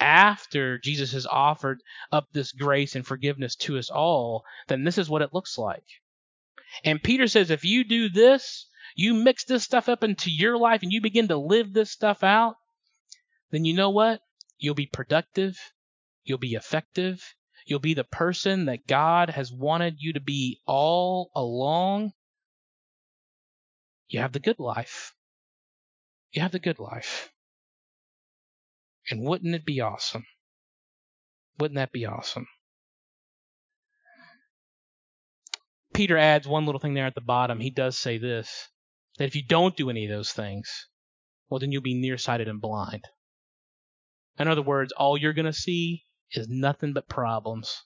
after 0.00 0.78
Jesus 0.78 1.12
has 1.12 1.26
offered 1.26 1.82
up 2.10 2.26
this 2.32 2.52
grace 2.52 2.94
and 2.94 3.06
forgiveness 3.06 3.54
to 3.56 3.78
us 3.78 3.90
all, 3.90 4.44
then 4.68 4.84
this 4.84 4.98
is 4.98 5.08
what 5.08 5.22
it 5.22 5.32
looks 5.32 5.56
like. 5.56 5.84
And 6.84 7.02
Peter 7.02 7.26
says, 7.26 7.50
if 7.50 7.64
you 7.64 7.84
do 7.84 8.08
this, 8.08 8.68
you 8.94 9.14
mix 9.14 9.44
this 9.44 9.62
stuff 9.62 9.88
up 9.88 10.02
into 10.02 10.30
your 10.30 10.58
life 10.58 10.82
and 10.82 10.92
you 10.92 11.00
begin 11.00 11.28
to 11.28 11.36
live 11.36 11.72
this 11.72 11.90
stuff 11.90 12.22
out, 12.24 12.56
then 13.50 13.64
you 13.64 13.74
know 13.74 13.90
what? 13.90 14.20
You'll 14.58 14.74
be 14.74 14.86
productive. 14.86 15.56
You'll 16.24 16.38
be 16.38 16.54
effective. 16.54 17.35
You'll 17.66 17.80
be 17.80 17.94
the 17.94 18.04
person 18.04 18.66
that 18.66 18.86
God 18.86 19.28
has 19.30 19.52
wanted 19.52 19.96
you 19.98 20.12
to 20.12 20.20
be 20.20 20.60
all 20.66 21.32
along. 21.34 22.12
You 24.08 24.20
have 24.20 24.32
the 24.32 24.38
good 24.38 24.60
life. 24.60 25.12
You 26.30 26.42
have 26.42 26.52
the 26.52 26.60
good 26.60 26.78
life. 26.78 27.32
And 29.10 29.26
wouldn't 29.26 29.54
it 29.54 29.64
be 29.64 29.80
awesome? 29.80 30.24
Wouldn't 31.58 31.76
that 31.76 31.90
be 31.90 32.06
awesome? 32.06 32.46
Peter 35.92 36.16
adds 36.16 36.46
one 36.46 36.66
little 36.66 36.80
thing 36.80 36.94
there 36.94 37.06
at 37.06 37.16
the 37.16 37.20
bottom. 37.20 37.58
He 37.58 37.70
does 37.70 37.98
say 37.98 38.18
this 38.18 38.68
that 39.18 39.24
if 39.24 39.34
you 39.34 39.42
don't 39.42 39.76
do 39.76 39.90
any 39.90 40.04
of 40.04 40.10
those 40.10 40.30
things, 40.30 40.88
well, 41.48 41.58
then 41.58 41.72
you'll 41.72 41.82
be 41.82 41.94
nearsighted 41.94 42.46
and 42.48 42.60
blind. 42.60 43.02
In 44.38 44.46
other 44.46 44.62
words, 44.62 44.92
all 44.92 45.16
you're 45.16 45.32
going 45.32 45.46
to 45.46 45.52
see 45.52 46.05
is 46.32 46.48
nothing 46.48 46.92
but 46.92 47.08
problems. 47.08 47.84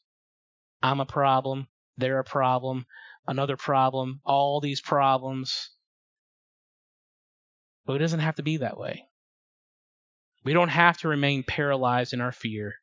I'm 0.82 1.00
a 1.00 1.06
problem. 1.06 1.68
They're 1.96 2.18
a 2.18 2.24
problem. 2.24 2.86
Another 3.26 3.56
problem. 3.56 4.20
All 4.24 4.60
these 4.60 4.80
problems. 4.80 5.70
But 7.86 7.96
it 7.96 7.98
doesn't 7.98 8.20
have 8.20 8.36
to 8.36 8.42
be 8.42 8.58
that 8.58 8.78
way. 8.78 9.04
We 10.44 10.52
don't 10.52 10.68
have 10.68 10.98
to 10.98 11.08
remain 11.08 11.42
paralyzed 11.42 12.14
in 12.14 12.20
our 12.20 12.32
fear. 12.32 12.76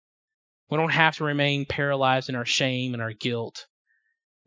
We 0.70 0.78
don't 0.78 0.92
have 0.92 1.18
to 1.18 1.24
remain 1.24 1.66
paralyzed 1.66 2.30
in 2.30 2.36
our 2.36 2.46
shame 2.46 2.94
and 2.94 3.02
our 3.02 3.14
guilt. 3.14 3.66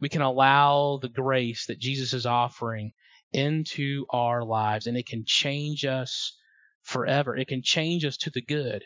We 0.01 0.09
can 0.09 0.23
allow 0.23 0.99
the 1.03 1.09
grace 1.09 1.67
that 1.67 1.81
Jesus 1.81 2.13
is 2.13 2.27
offering 2.27 2.93
into 3.33 4.07
our 4.11 4.45
lives, 4.45 4.87
and 4.87 4.97
it 4.97 5.07
can 5.07 5.25
change 5.27 5.85
us 5.85 6.37
forever. 6.83 7.37
It 7.37 7.49
can 7.49 7.63
change 7.63 8.05
us 8.05 8.17
to 8.19 8.31
the 8.31 8.43
good. 8.43 8.85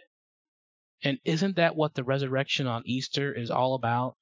And 1.02 1.18
isn't 1.24 1.56
that 1.56 1.76
what 1.76 1.94
the 1.94 2.04
resurrection 2.04 2.66
on 2.66 2.82
Easter 2.86 3.32
is 3.32 3.50
all 3.50 3.74
about? 3.74 4.16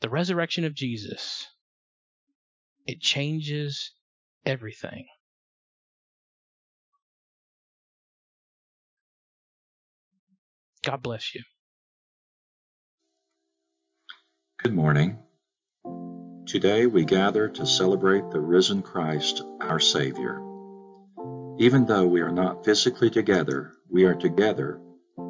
The 0.00 0.10
resurrection 0.10 0.64
of 0.64 0.74
Jesus. 0.74 1.46
It 2.86 3.00
changes 3.00 3.92
everything. 4.46 5.06
God 10.84 11.02
bless 11.02 11.34
you. 11.34 11.42
Good 14.62 14.74
morning. 14.74 15.18
Today 16.46 16.86
we 16.86 17.04
gather 17.04 17.48
to 17.48 17.66
celebrate 17.66 18.30
the 18.30 18.40
risen 18.40 18.82
Christ, 18.82 19.42
our 19.60 19.78
Savior. 19.78 20.40
Even 21.58 21.84
though 21.86 22.06
we 22.06 22.22
are 22.22 22.32
not 22.32 22.64
physically 22.64 23.10
together, 23.10 23.72
we 23.90 24.04
are 24.04 24.14
together 24.14 24.80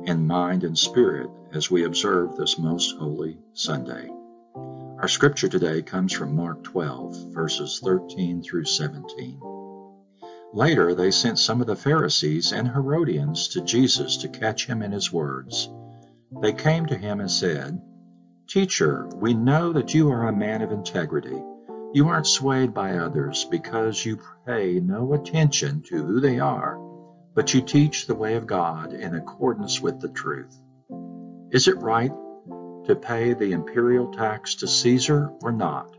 in 0.05 0.26
mind 0.26 0.64
and 0.64 0.76
spirit 0.76 1.31
as 1.53 1.70
we 1.70 1.85
observe 1.85 2.37
this 2.37 2.59
most 2.59 2.96
holy 2.96 3.38
Sunday. 3.53 4.11
Our 5.00 5.09
scripture 5.09 5.48
today 5.48 5.83
comes 5.83 6.12
from 6.12 6.37
Mark 6.37 6.62
12, 6.64 7.33
verses 7.33 7.81
13 7.83 8.42
through 8.42 8.66
17. 8.66 9.40
Later, 10.53 10.94
they 10.94 11.11
sent 11.11 11.38
some 11.38 11.61
of 11.61 11.66
the 11.66 11.76
Pharisees 11.76 12.53
and 12.53 12.68
Herodians 12.68 13.48
to 13.48 13.61
Jesus 13.61 14.16
to 14.18 14.29
catch 14.29 14.66
him 14.66 14.83
in 14.83 14.92
his 14.92 15.12
words. 15.12 15.70
They 16.42 16.53
came 16.53 16.87
to 16.87 16.96
him 16.96 17.20
and 17.20 17.31
said, 17.31 17.81
Teacher, 18.48 19.09
we 19.14 19.33
know 19.33 19.72
that 19.72 19.94
you 19.94 20.11
are 20.11 20.26
a 20.26 20.37
man 20.37 20.61
of 20.61 20.72
integrity. 20.72 21.40
You 21.92 22.09
aren't 22.09 22.26
swayed 22.26 22.74
by 22.74 22.98
others 22.98 23.44
because 23.44 24.05
you 24.05 24.18
pay 24.44 24.81
no 24.81 25.14
attention 25.14 25.83
to 25.83 26.05
who 26.05 26.20
they 26.20 26.40
are, 26.40 26.79
but 27.35 27.55
you 27.55 27.62
teach 27.62 28.07
the 28.07 28.14
way 28.14 28.35
of 28.35 28.47
God 28.47 28.93
in 28.93 29.14
accordance 29.14 29.81
with 29.81 30.01
the 30.01 30.09
truth. 30.09 30.57
Is 31.51 31.69
it 31.69 31.79
right 31.79 32.12
to 32.87 32.97
pay 32.97 33.35
the 33.35 33.53
imperial 33.53 34.12
tax 34.12 34.57
to 34.57 34.66
Caesar 34.66 35.31
or 35.43 35.53
not? 35.53 35.97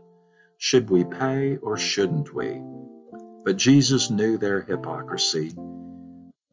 Should 0.58 0.90
we 0.90 1.04
pay 1.04 1.56
or 1.56 1.76
shouldn't 1.76 2.34
we? 2.34 2.62
But 3.44 3.56
Jesus 3.56 4.10
knew 4.10 4.38
their 4.38 4.60
hypocrisy. 4.60 5.52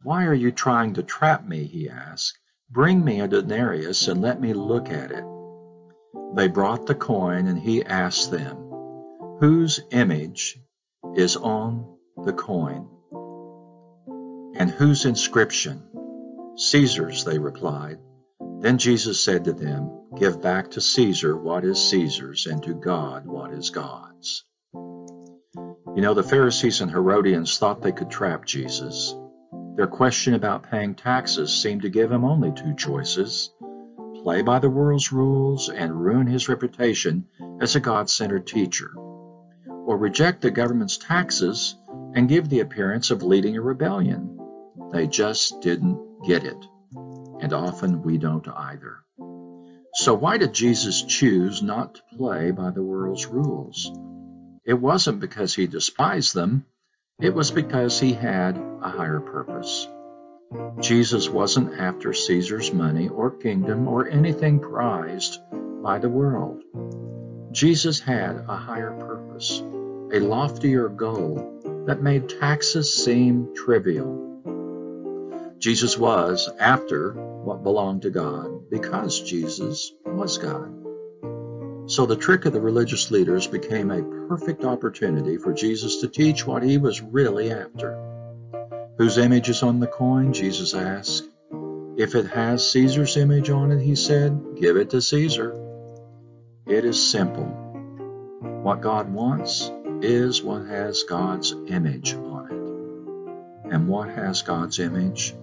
Why 0.03 0.25
are 0.25 0.33
you 0.33 0.51
trying 0.51 0.93
to 0.93 1.03
trap 1.03 1.47
me? 1.47 1.65
he 1.65 1.89
asked. 1.89 2.39
Bring 2.71 3.03
me 3.03 3.19
a 3.19 3.27
denarius 3.27 4.07
and 4.07 4.21
let 4.21 4.39
me 4.39 4.53
look 4.53 4.89
at 4.89 5.11
it. 5.11 5.23
They 6.35 6.47
brought 6.47 6.85
the 6.85 6.95
coin, 6.95 7.47
and 7.47 7.57
he 7.57 7.83
asked 7.83 8.31
them, 8.31 8.57
Whose 9.39 9.79
image 9.91 10.59
is 11.15 11.35
on 11.35 11.97
the 12.23 12.33
coin? 12.33 12.87
And 14.59 14.69
whose 14.69 15.05
inscription? 15.05 15.81
Caesar's, 16.57 17.23
they 17.23 17.39
replied. 17.39 17.97
Then 18.59 18.77
Jesus 18.77 19.23
said 19.23 19.45
to 19.45 19.53
them, 19.53 19.89
Give 20.17 20.41
back 20.41 20.71
to 20.71 20.81
Caesar 20.81 21.37
what 21.37 21.63
is 21.63 21.89
Caesar's, 21.89 22.45
and 22.45 22.61
to 22.63 22.73
God 22.73 23.25
what 23.25 23.53
is 23.53 23.69
God's. 23.69 24.43
You 24.73 26.01
know, 26.01 26.13
the 26.13 26.23
Pharisees 26.23 26.81
and 26.81 26.91
Herodians 26.91 27.57
thought 27.57 27.81
they 27.81 27.93
could 27.93 28.09
trap 28.09 28.45
Jesus. 28.45 29.15
Their 29.75 29.87
question 29.87 30.33
about 30.33 30.69
paying 30.69 30.93
taxes 30.93 31.53
seemed 31.53 31.83
to 31.83 31.89
give 31.89 32.11
him 32.11 32.25
only 32.25 32.51
two 32.51 32.75
choices 32.75 33.51
play 34.23 34.41
by 34.41 34.59
the 34.59 34.69
world's 34.69 35.11
rules 35.11 35.69
and 35.69 36.01
ruin 36.01 36.27
his 36.27 36.49
reputation 36.49 37.25
as 37.61 37.75
a 37.75 37.79
God 37.79 38.09
centered 38.09 38.45
teacher, 38.45 38.91
or 38.95 39.97
reject 39.97 40.41
the 40.41 40.51
government's 40.51 40.97
taxes 40.97 41.75
and 42.13 42.27
give 42.27 42.49
the 42.49 42.59
appearance 42.59 43.11
of 43.11 43.23
leading 43.23 43.55
a 43.55 43.61
rebellion. 43.61 44.38
They 44.91 45.07
just 45.07 45.61
didn't 45.61 46.23
get 46.25 46.43
it, 46.43 46.65
and 46.93 47.53
often 47.53 48.01
we 48.01 48.17
don't 48.17 48.47
either. 48.47 48.97
So, 49.93 50.13
why 50.13 50.37
did 50.37 50.53
Jesus 50.53 51.03
choose 51.03 51.61
not 51.61 51.95
to 51.95 52.01
play 52.17 52.51
by 52.51 52.71
the 52.71 52.83
world's 52.83 53.25
rules? 53.25 53.91
It 54.65 54.73
wasn't 54.79 55.19
because 55.19 55.55
he 55.55 55.67
despised 55.67 56.33
them, 56.33 56.65
it 57.19 57.33
was 57.33 57.51
because 57.51 57.99
he 57.99 58.13
had 58.13 58.57
a 58.81 58.89
higher 58.89 59.19
purpose. 59.19 59.87
Jesus 60.79 61.29
wasn't 61.29 61.79
after 61.79 62.13
Caesar's 62.13 62.73
money 62.73 63.09
or 63.09 63.29
kingdom 63.29 63.87
or 63.87 64.07
anything 64.07 64.59
prized 64.59 65.39
by 65.83 65.99
the 65.99 66.09
world. 66.09 66.63
Jesus 67.51 67.99
had 67.99 68.45
a 68.47 68.55
higher 68.55 68.91
purpose, 68.91 69.59
a 69.59 70.19
loftier 70.19 70.89
goal 70.89 71.83
that 71.87 72.01
made 72.01 72.29
taxes 72.29 73.03
seem 73.03 73.53
trivial. 73.55 74.28
Jesus 75.59 75.97
was 75.97 76.49
after 76.57 77.11
what 77.11 77.63
belonged 77.63 78.03
to 78.03 78.09
God 78.09 78.69
because 78.69 79.19
Jesus 79.21 79.91
was 80.05 80.37
God. 80.37 80.73
So 81.91 82.05
the 82.05 82.15
trick 82.15 82.45
of 82.45 82.53
the 82.53 82.61
religious 82.61 83.11
leaders 83.11 83.45
became 83.45 83.91
a 83.91 84.27
perfect 84.29 84.63
opportunity 84.63 85.37
for 85.37 85.51
Jesus 85.51 85.97
to 85.97 86.07
teach 86.07 86.47
what 86.47 86.63
he 86.63 86.77
was 86.77 87.01
really 87.01 87.51
after. 87.51 87.97
Whose 88.97 89.17
image 89.17 89.49
is 89.49 89.61
on 89.61 89.81
the 89.81 89.87
coin? 89.87 90.31
Jesus 90.31 90.73
asked. 90.73 91.25
If 91.97 92.15
it 92.15 92.27
has 92.27 92.71
Caesar's 92.71 93.17
image 93.17 93.49
on 93.49 93.71
it, 93.71 93.81
he 93.81 93.95
said, 93.95 94.55
give 94.57 94.77
it 94.77 94.91
to 94.91 95.01
Caesar. 95.01 95.53
It 96.67 96.85
is 96.85 97.11
simple. 97.11 97.47
What 98.63 98.79
God 98.79 99.11
wants 99.11 99.69
is 100.01 100.41
what 100.41 100.67
has 100.67 101.03
God's 101.03 101.53
image 101.67 102.13
on 102.13 102.45
it. 103.65 103.73
And 103.73 103.89
what 103.89 104.07
has 104.09 104.41
God's 104.41 104.79
image? 104.79 105.35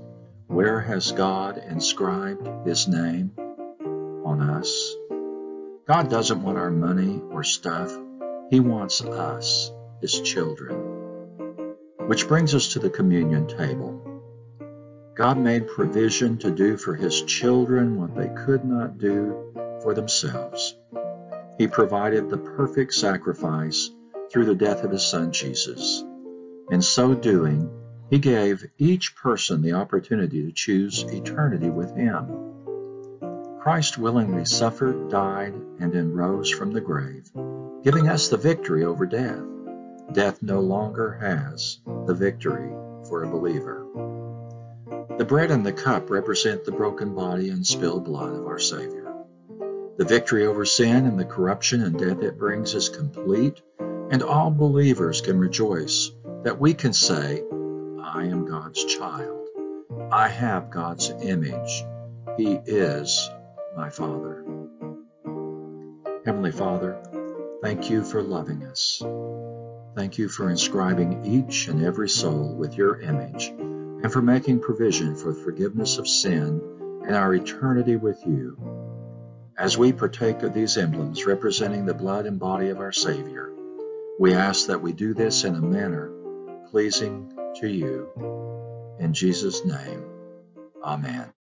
Where 0.48 0.80
has 0.80 1.10
God 1.10 1.58
inscribed 1.58 2.48
his 2.64 2.86
name? 2.86 3.32
On 4.24 4.40
us. 4.40 4.94
God 5.86 6.08
doesn't 6.08 6.42
want 6.42 6.56
our 6.56 6.70
money 6.70 7.20
or 7.32 7.42
stuff. 7.42 7.92
He 8.48 8.60
wants 8.60 9.02
us, 9.02 9.72
his 10.00 10.20
children. 10.20 11.74
Which 12.06 12.28
brings 12.28 12.54
us 12.54 12.68
to 12.74 12.78
the 12.78 12.90
communion 12.90 13.48
table. 13.48 14.00
God 15.16 15.36
made 15.36 15.66
provision 15.66 16.38
to 16.38 16.50
do 16.52 16.76
for 16.76 16.94
his 16.94 17.22
children 17.22 18.00
what 18.00 18.14
they 18.14 18.28
could 18.44 18.64
not 18.64 18.98
do 18.98 19.52
for 19.82 19.94
themselves. 19.94 20.76
He 21.58 21.66
provided 21.66 22.30
the 22.30 22.38
perfect 22.38 22.94
sacrifice 22.94 23.90
through 24.30 24.44
the 24.44 24.54
death 24.54 24.84
of 24.84 24.92
his 24.92 25.04
son 25.04 25.32
Jesus. 25.32 26.04
In 26.70 26.82
so 26.82 27.14
doing, 27.14 27.68
he 28.10 28.18
gave 28.18 28.68
each 28.78 29.16
person 29.16 29.62
the 29.62 29.72
opportunity 29.72 30.44
to 30.44 30.52
choose 30.52 31.02
eternity 31.04 31.70
with 31.70 31.94
him. 31.96 32.26
Christ 33.60 33.98
willingly 33.98 34.44
suffered, 34.44 35.10
died, 35.10 35.54
and 35.80 35.92
then 35.92 36.12
rose 36.12 36.50
from 36.50 36.72
the 36.72 36.80
grave, 36.80 37.28
giving 37.82 38.08
us 38.08 38.28
the 38.28 38.36
victory 38.36 38.84
over 38.84 39.06
death. 39.06 39.42
Death 40.12 40.40
no 40.42 40.60
longer 40.60 41.18
has 41.20 41.80
the 42.06 42.14
victory 42.14 42.70
for 43.08 43.24
a 43.24 43.30
believer. 43.30 43.84
The 45.18 45.24
bread 45.24 45.50
and 45.50 45.66
the 45.66 45.72
cup 45.72 46.10
represent 46.10 46.64
the 46.64 46.72
broken 46.72 47.14
body 47.14 47.50
and 47.50 47.66
spilled 47.66 48.04
blood 48.04 48.34
of 48.34 48.46
our 48.46 48.58
Savior. 48.58 49.12
The 49.96 50.04
victory 50.04 50.46
over 50.46 50.64
sin 50.64 51.06
and 51.06 51.18
the 51.18 51.24
corruption 51.24 51.82
and 51.82 51.98
death 51.98 52.22
it 52.22 52.38
brings 52.38 52.74
is 52.74 52.88
complete, 52.88 53.60
and 53.80 54.22
all 54.22 54.50
believers 54.50 55.22
can 55.22 55.38
rejoice 55.38 56.10
that 56.44 56.60
we 56.60 56.74
can 56.74 56.92
say, 56.92 57.42
I 58.16 58.24
am 58.24 58.46
God's 58.46 58.82
child. 58.82 59.46
I 60.10 60.28
have 60.28 60.70
God's 60.70 61.10
image. 61.10 61.84
He 62.38 62.58
is 62.64 63.28
my 63.76 63.90
Father. 63.90 64.42
Heavenly 66.24 66.50
Father, 66.50 66.96
thank 67.62 67.90
you 67.90 68.02
for 68.02 68.22
loving 68.22 68.64
us. 68.64 69.02
Thank 69.94 70.16
you 70.16 70.30
for 70.30 70.48
inscribing 70.48 71.26
each 71.26 71.68
and 71.68 71.84
every 71.84 72.08
soul 72.08 72.54
with 72.54 72.78
your 72.78 73.02
image 73.02 73.48
and 73.48 74.10
for 74.10 74.22
making 74.22 74.60
provision 74.60 75.14
for 75.14 75.34
the 75.34 75.42
forgiveness 75.42 75.98
of 75.98 76.08
sin 76.08 76.62
and 77.06 77.14
our 77.14 77.34
eternity 77.34 77.96
with 77.96 78.26
you. 78.26 78.56
As 79.58 79.76
we 79.76 79.92
partake 79.92 80.42
of 80.42 80.54
these 80.54 80.78
emblems 80.78 81.26
representing 81.26 81.84
the 81.84 81.92
blood 81.92 82.24
and 82.24 82.40
body 82.40 82.70
of 82.70 82.78
our 82.78 82.92
Savior, 82.92 83.52
we 84.18 84.32
ask 84.32 84.68
that 84.68 84.80
we 84.80 84.94
do 84.94 85.12
this 85.12 85.44
in 85.44 85.54
a 85.54 85.60
manner 85.60 86.10
pleasing 86.70 87.35
to 87.60 87.68
you. 87.68 88.10
In 89.00 89.14
Jesus' 89.14 89.64
name, 89.64 90.04
Amen. 90.82 91.32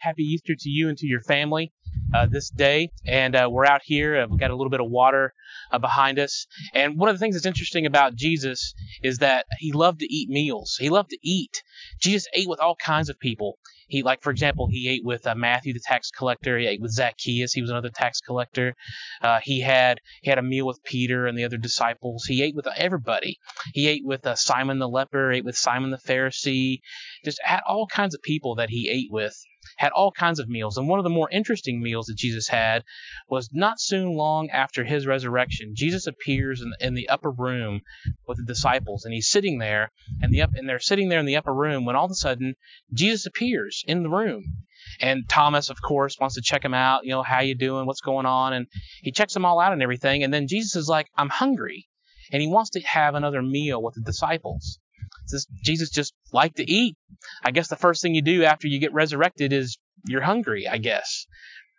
Happy 0.00 0.22
Easter 0.22 0.54
to 0.58 0.68
you 0.70 0.88
and 0.88 0.96
to 0.96 1.06
your 1.06 1.20
family 1.20 1.72
uh, 2.14 2.26
this 2.26 2.48
day. 2.48 2.90
And 3.06 3.36
uh, 3.36 3.48
we're 3.50 3.66
out 3.66 3.82
here. 3.84 4.22
Uh, 4.22 4.26
we've 4.28 4.40
got 4.40 4.50
a 4.50 4.56
little 4.56 4.70
bit 4.70 4.80
of 4.80 4.90
water 4.90 5.34
uh, 5.70 5.78
behind 5.78 6.18
us. 6.18 6.46
And 6.74 6.98
one 6.98 7.10
of 7.10 7.14
the 7.14 7.18
things 7.18 7.34
that's 7.34 7.44
interesting 7.44 7.84
about 7.84 8.14
Jesus 8.14 8.74
is 9.02 9.18
that 9.18 9.44
he 9.58 9.72
loved 9.72 10.00
to 10.00 10.12
eat 10.12 10.30
meals. 10.30 10.76
He 10.80 10.88
loved 10.88 11.10
to 11.10 11.18
eat. 11.22 11.62
Jesus 12.00 12.26
ate 12.34 12.48
with 12.48 12.60
all 12.60 12.76
kinds 12.76 13.10
of 13.10 13.18
people. 13.18 13.58
He, 13.88 14.02
like, 14.02 14.22
for 14.22 14.30
example, 14.30 14.68
he 14.70 14.88
ate 14.88 15.04
with 15.04 15.26
uh, 15.26 15.34
Matthew, 15.34 15.72
the 15.74 15.80
tax 15.84 16.10
collector. 16.10 16.56
He 16.56 16.66
ate 16.66 16.80
with 16.80 16.92
Zacchaeus. 16.92 17.52
He 17.52 17.60
was 17.60 17.70
another 17.70 17.90
tax 17.90 18.20
collector. 18.20 18.74
Uh, 19.20 19.40
he 19.42 19.60
had 19.60 20.00
he 20.22 20.30
had 20.30 20.38
a 20.38 20.42
meal 20.42 20.66
with 20.66 20.82
Peter 20.84 21.26
and 21.26 21.36
the 21.36 21.44
other 21.44 21.56
disciples. 21.56 22.24
He 22.24 22.42
ate 22.42 22.54
with 22.54 22.68
everybody. 22.76 23.38
He 23.74 23.88
ate 23.88 24.02
with 24.04 24.26
Simon 24.36 24.78
the 24.78 24.88
leper. 24.88 25.32
Ate 25.32 25.44
with 25.44 25.56
Simon 25.56 25.90
the 25.90 25.98
Pharisee. 25.98 26.78
Just 27.24 27.40
had 27.42 27.60
all 27.66 27.88
kinds 27.88 28.14
of 28.14 28.22
people 28.22 28.54
that 28.54 28.70
he 28.70 28.88
ate 28.88 29.10
with 29.10 29.36
had 29.76 29.92
all 29.92 30.12
kinds 30.12 30.38
of 30.38 30.48
meals. 30.48 30.76
And 30.76 30.88
one 30.88 30.98
of 30.98 31.04
the 31.04 31.10
more 31.10 31.30
interesting 31.30 31.82
meals 31.82 32.06
that 32.06 32.16
Jesus 32.16 32.48
had 32.48 32.84
was 33.28 33.50
not 33.52 33.80
soon 33.80 34.14
long 34.14 34.50
after 34.50 34.84
his 34.84 35.06
resurrection. 35.06 35.74
Jesus 35.74 36.06
appears 36.06 36.60
in, 36.60 36.72
in 36.80 36.94
the 36.94 37.08
upper 37.08 37.30
room 37.30 37.80
with 38.26 38.38
the 38.38 38.44
disciples, 38.44 39.04
and 39.04 39.14
he's 39.14 39.30
sitting 39.30 39.58
there, 39.58 39.90
and 40.20 40.32
the 40.32 40.42
up, 40.42 40.50
and 40.54 40.68
they're 40.68 40.78
sitting 40.78 41.08
there 41.08 41.20
in 41.20 41.26
the 41.26 41.36
upper 41.36 41.54
room 41.54 41.84
when 41.84 41.96
all 41.96 42.04
of 42.04 42.10
a 42.10 42.14
sudden 42.14 42.54
Jesus 42.92 43.26
appears 43.26 43.84
in 43.86 44.02
the 44.02 44.10
room. 44.10 44.44
And 45.00 45.28
Thomas, 45.28 45.70
of 45.70 45.80
course, 45.82 46.18
wants 46.18 46.34
to 46.36 46.42
check 46.42 46.64
him 46.64 46.74
out. 46.74 47.04
You 47.04 47.10
know, 47.10 47.22
how 47.22 47.40
you 47.40 47.54
doing? 47.54 47.86
What's 47.86 48.00
going 48.00 48.26
on? 48.26 48.52
And 48.52 48.66
he 49.02 49.12
checks 49.12 49.34
them 49.34 49.44
all 49.44 49.60
out 49.60 49.72
and 49.72 49.82
everything. 49.82 50.24
And 50.24 50.32
then 50.32 50.48
Jesus 50.48 50.76
is 50.76 50.88
like, 50.88 51.08
I'm 51.16 51.28
hungry. 51.28 51.86
And 52.32 52.40
he 52.40 52.48
wants 52.48 52.70
to 52.70 52.80
have 52.80 53.14
another 53.14 53.42
meal 53.42 53.82
with 53.82 53.94
the 53.94 54.02
disciples. 54.02 54.78
Jesus 55.62 55.90
just 55.90 56.14
liked 56.32 56.56
to 56.56 56.70
eat. 56.70 56.96
I 57.44 57.50
guess 57.50 57.68
the 57.68 57.76
first 57.76 58.02
thing 58.02 58.14
you 58.14 58.22
do 58.22 58.44
after 58.44 58.68
you 58.68 58.78
get 58.78 58.92
resurrected 58.92 59.52
is 59.52 59.78
you're 60.06 60.22
hungry, 60.22 60.66
I 60.68 60.78
guess. 60.78 61.26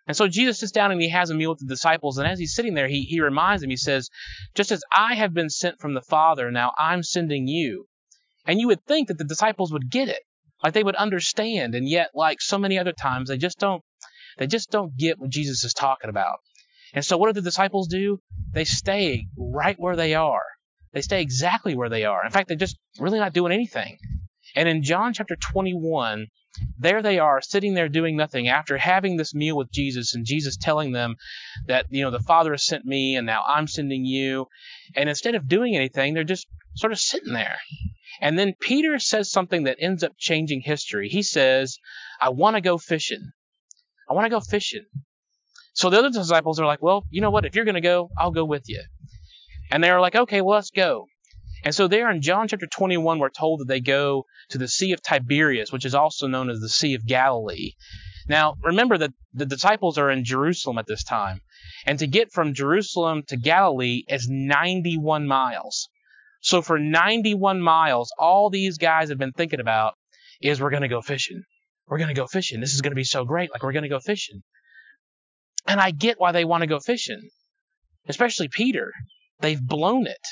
And 0.07 0.17
so 0.17 0.27
Jesus 0.27 0.59
sits 0.59 0.71
down 0.71 0.91
and 0.91 1.01
he 1.01 1.09
has 1.09 1.29
a 1.29 1.35
meal 1.35 1.51
with 1.51 1.59
the 1.59 1.67
disciples. 1.67 2.17
And 2.17 2.27
as 2.27 2.39
he's 2.39 2.55
sitting 2.55 2.73
there, 2.73 2.87
he, 2.87 3.03
he 3.03 3.21
reminds 3.21 3.61
them, 3.61 3.69
he 3.69 3.77
says, 3.77 4.09
Just 4.55 4.71
as 4.71 4.83
I 4.91 5.15
have 5.15 5.33
been 5.33 5.49
sent 5.49 5.79
from 5.79 5.93
the 5.93 6.01
Father, 6.01 6.51
now 6.51 6.73
I'm 6.77 7.03
sending 7.03 7.47
you. 7.47 7.87
And 8.45 8.59
you 8.59 8.67
would 8.67 8.83
think 8.85 9.07
that 9.07 9.17
the 9.17 9.23
disciples 9.23 9.71
would 9.71 9.89
get 9.89 10.09
it. 10.09 10.21
Like 10.63 10.73
they 10.73 10.83
would 10.83 10.95
understand. 10.95 11.75
And 11.75 11.87
yet, 11.87 12.11
like 12.13 12.41
so 12.41 12.57
many 12.57 12.77
other 12.77 12.93
times, 12.93 13.29
they 13.29 13.37
just 13.37 13.59
don't, 13.59 13.83
they 14.37 14.47
just 14.47 14.71
don't 14.71 14.97
get 14.97 15.19
what 15.19 15.29
Jesus 15.29 15.63
is 15.63 15.73
talking 15.73 16.09
about. 16.09 16.39
And 16.93 17.05
so 17.05 17.17
what 17.17 17.27
do 17.27 17.33
the 17.33 17.41
disciples 17.41 17.87
do? 17.87 18.19
They 18.53 18.65
stay 18.65 19.27
right 19.37 19.79
where 19.79 19.95
they 19.95 20.13
are. 20.15 20.43
They 20.93 21.01
stay 21.01 21.21
exactly 21.21 21.75
where 21.75 21.89
they 21.89 22.05
are. 22.05 22.25
In 22.25 22.31
fact, 22.31 22.47
they're 22.47 22.57
just 22.57 22.77
really 22.99 23.19
not 23.19 23.33
doing 23.33 23.51
anything. 23.51 23.97
And 24.55 24.67
in 24.67 24.83
John 24.83 25.13
chapter 25.13 25.35
21, 25.35 26.27
there 26.77 27.01
they 27.01 27.17
are 27.17 27.41
sitting 27.41 27.73
there 27.73 27.87
doing 27.87 28.17
nothing 28.17 28.49
after 28.49 28.77
having 28.77 29.15
this 29.15 29.33
meal 29.33 29.55
with 29.55 29.71
Jesus 29.71 30.13
and 30.13 30.25
Jesus 30.25 30.57
telling 30.57 30.91
them 30.91 31.15
that, 31.67 31.85
you 31.89 32.03
know, 32.03 32.11
the 32.11 32.19
Father 32.19 32.51
has 32.51 32.65
sent 32.65 32.83
me 32.85 33.15
and 33.15 33.25
now 33.25 33.41
I'm 33.47 33.67
sending 33.67 34.03
you. 34.03 34.47
And 34.95 35.07
instead 35.07 35.35
of 35.35 35.47
doing 35.47 35.75
anything, 35.75 36.13
they're 36.13 36.25
just 36.25 36.47
sort 36.75 36.91
of 36.91 36.99
sitting 36.99 37.33
there. 37.33 37.57
And 38.19 38.37
then 38.37 38.53
Peter 38.59 38.99
says 38.99 39.31
something 39.31 39.63
that 39.63 39.77
ends 39.79 40.03
up 40.03 40.11
changing 40.17 40.61
history. 40.61 41.07
He 41.07 41.23
says, 41.23 41.77
I 42.19 42.29
want 42.29 42.55
to 42.55 42.61
go 42.61 42.77
fishing. 42.77 43.31
I 44.09 44.13
want 44.13 44.25
to 44.25 44.29
go 44.29 44.41
fishing. 44.41 44.85
So 45.73 45.89
the 45.89 45.99
other 45.99 46.09
disciples 46.09 46.59
are 46.59 46.65
like, 46.65 46.81
well, 46.81 47.05
you 47.09 47.21
know 47.21 47.31
what? 47.31 47.45
If 47.45 47.55
you're 47.55 47.65
going 47.65 47.75
to 47.75 47.81
go, 47.81 48.09
I'll 48.19 48.31
go 48.31 48.43
with 48.43 48.67
you. 48.67 48.83
And 49.71 49.83
they 49.83 49.91
were 49.91 50.01
like, 50.01 50.15
okay, 50.15 50.41
well, 50.41 50.55
let's 50.55 50.71
go. 50.71 51.07
And 51.63 51.73
so 51.73 51.87
there 51.87 52.09
in 52.09 52.21
John 52.21 52.47
chapter 52.47 52.67
21, 52.67 53.19
we're 53.19 53.29
told 53.29 53.59
that 53.59 53.67
they 53.67 53.79
go 53.79 54.25
to 54.49 54.57
the 54.57 54.67
Sea 54.67 54.93
of 54.93 55.01
Tiberias, 55.01 55.71
which 55.71 55.85
is 55.85 55.95
also 55.95 56.27
known 56.27 56.49
as 56.49 56.59
the 56.59 56.69
Sea 56.69 56.95
of 56.95 57.05
Galilee. 57.05 57.73
Now, 58.27 58.55
remember 58.63 58.97
that 58.97 59.13
the 59.33 59.45
disciples 59.45 59.97
are 59.97 60.09
in 60.09 60.23
Jerusalem 60.23 60.77
at 60.77 60.87
this 60.87 61.03
time. 61.03 61.41
And 61.85 61.99
to 61.99 62.07
get 62.07 62.31
from 62.31 62.53
Jerusalem 62.53 63.23
to 63.27 63.37
Galilee 63.37 64.03
is 64.07 64.27
91 64.29 65.27
miles. 65.27 65.89
So 66.41 66.61
for 66.61 66.79
91 66.79 67.61
miles, 67.61 68.11
all 68.17 68.49
these 68.49 68.77
guys 68.77 69.09
have 69.09 69.19
been 69.19 69.31
thinking 69.31 69.59
about 69.59 69.93
is 70.41 70.59
we're 70.59 70.71
going 70.71 70.81
to 70.81 70.87
go 70.87 71.01
fishing. 71.01 71.43
We're 71.87 71.99
going 71.99 72.07
to 72.07 72.19
go 72.19 72.27
fishing. 72.27 72.59
This 72.59 72.73
is 72.73 72.81
going 72.81 72.91
to 72.91 72.95
be 72.95 73.03
so 73.03 73.25
great. 73.25 73.51
Like 73.51 73.63
we're 73.63 73.73
going 73.73 73.83
to 73.83 73.89
go 73.89 73.99
fishing. 73.99 74.41
And 75.67 75.79
I 75.79 75.91
get 75.91 76.19
why 76.19 76.31
they 76.31 76.45
want 76.45 76.61
to 76.61 76.67
go 76.67 76.79
fishing, 76.79 77.29
especially 78.07 78.47
Peter. 78.47 78.91
They've 79.41 79.61
blown 79.61 80.07
it. 80.07 80.25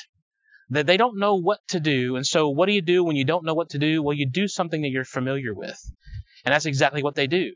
That 0.70 0.86
they 0.86 0.96
don't 0.96 1.18
know 1.18 1.34
what 1.34 1.58
to 1.70 1.80
do. 1.80 2.16
And 2.16 2.24
so 2.24 2.48
what 2.48 2.66
do 2.66 2.72
you 2.72 2.82
do 2.82 3.02
when 3.02 3.16
you 3.16 3.24
don't 3.24 3.44
know 3.44 3.54
what 3.54 3.70
to 3.70 3.78
do? 3.78 4.02
Well, 4.02 4.16
you 4.16 4.28
do 4.30 4.46
something 4.46 4.82
that 4.82 4.90
you're 4.90 5.04
familiar 5.04 5.52
with. 5.52 5.78
And 6.44 6.54
that's 6.54 6.66
exactly 6.66 7.02
what 7.02 7.16
they 7.16 7.26
do. 7.26 7.52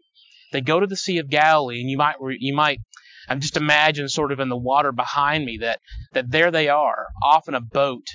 They 0.52 0.60
go 0.60 0.80
to 0.80 0.86
the 0.86 0.96
Sea 0.96 1.18
of 1.18 1.30
Galilee 1.30 1.80
and 1.80 1.88
you 1.88 1.96
might, 1.96 2.16
you 2.38 2.54
might, 2.54 2.80
I'm 3.28 3.40
just 3.40 3.56
imagine 3.56 4.08
sort 4.08 4.32
of 4.32 4.40
in 4.40 4.48
the 4.48 4.56
water 4.56 4.92
behind 4.92 5.44
me 5.44 5.58
that, 5.58 5.80
that 6.12 6.30
there 6.30 6.50
they 6.50 6.68
are 6.68 7.06
off 7.22 7.48
in 7.48 7.54
a 7.54 7.60
boat 7.60 8.06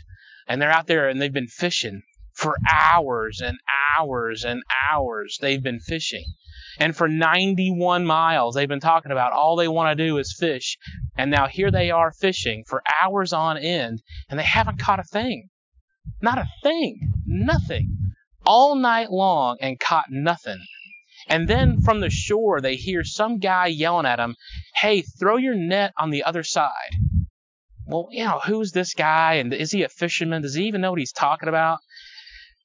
and 0.48 0.62
they're 0.62 0.72
out 0.72 0.88
there 0.88 1.08
and 1.08 1.22
they've 1.22 1.34
been 1.34 1.48
fishing 1.48 2.02
for 2.34 2.58
hours 2.72 3.42
and 3.42 3.58
hours 3.98 4.44
and 4.44 4.64
hours. 4.92 5.38
They've 5.42 5.64
been 5.64 5.80
fishing. 5.80 6.26
And 6.78 6.96
for 6.96 7.08
91 7.08 8.06
miles, 8.06 8.56
they've 8.56 8.68
been 8.68 8.80
talking 8.80 9.12
about 9.12 9.34
all 9.34 9.56
they 9.56 9.68
want 9.68 9.98
to 9.98 10.06
do 10.06 10.18
is 10.18 10.36
fish. 10.38 10.78
And 11.18 11.32
now 11.32 11.48
here 11.48 11.72
they 11.72 11.92
are 11.92 12.12
fishing 12.12 12.64
for 12.68 12.84
hours 13.02 13.34
on 13.34 13.58
end, 13.58 14.02
and 14.30 14.40
they 14.40 14.44
haven't 14.44 14.80
caught 14.80 15.00
a 15.00 15.04
thing. 15.04 15.50
Not 16.22 16.38
a 16.38 16.48
thing. 16.64 17.14
Nothing. 17.26 18.14
All 18.46 18.76
night 18.76 19.12
long 19.12 19.58
and 19.62 19.80
caught 19.80 20.06
nothing. 20.10 20.60
And 21.28 21.48
then 21.48 21.82
from 21.82 22.00
the 22.00 22.10
shore, 22.10 22.62
they 22.62 22.76
hear 22.76 23.04
some 23.04 23.38
guy 23.38 23.68
yelling 23.68 24.06
at 24.06 24.16
them, 24.16 24.36
Hey, 24.76 25.02
throw 25.02 25.38
your 25.38 25.56
net 25.56 25.94
on 25.98 26.10
the 26.10 26.24
other 26.24 26.44
side. 26.44 26.94
Well, 27.86 28.08
you 28.12 28.24
know, 28.24 28.40
who's 28.46 28.72
this 28.72 28.94
guy? 28.94 29.36
And 29.36 29.54
is 29.54 29.72
he 29.72 29.84
a 29.84 29.90
fisherman? 29.90 30.42
Does 30.42 30.56
he 30.56 30.66
even 30.66 30.82
know 30.82 30.92
what 30.92 31.00
he's 31.00 31.12
talking 31.12 31.50
about? 31.50 31.80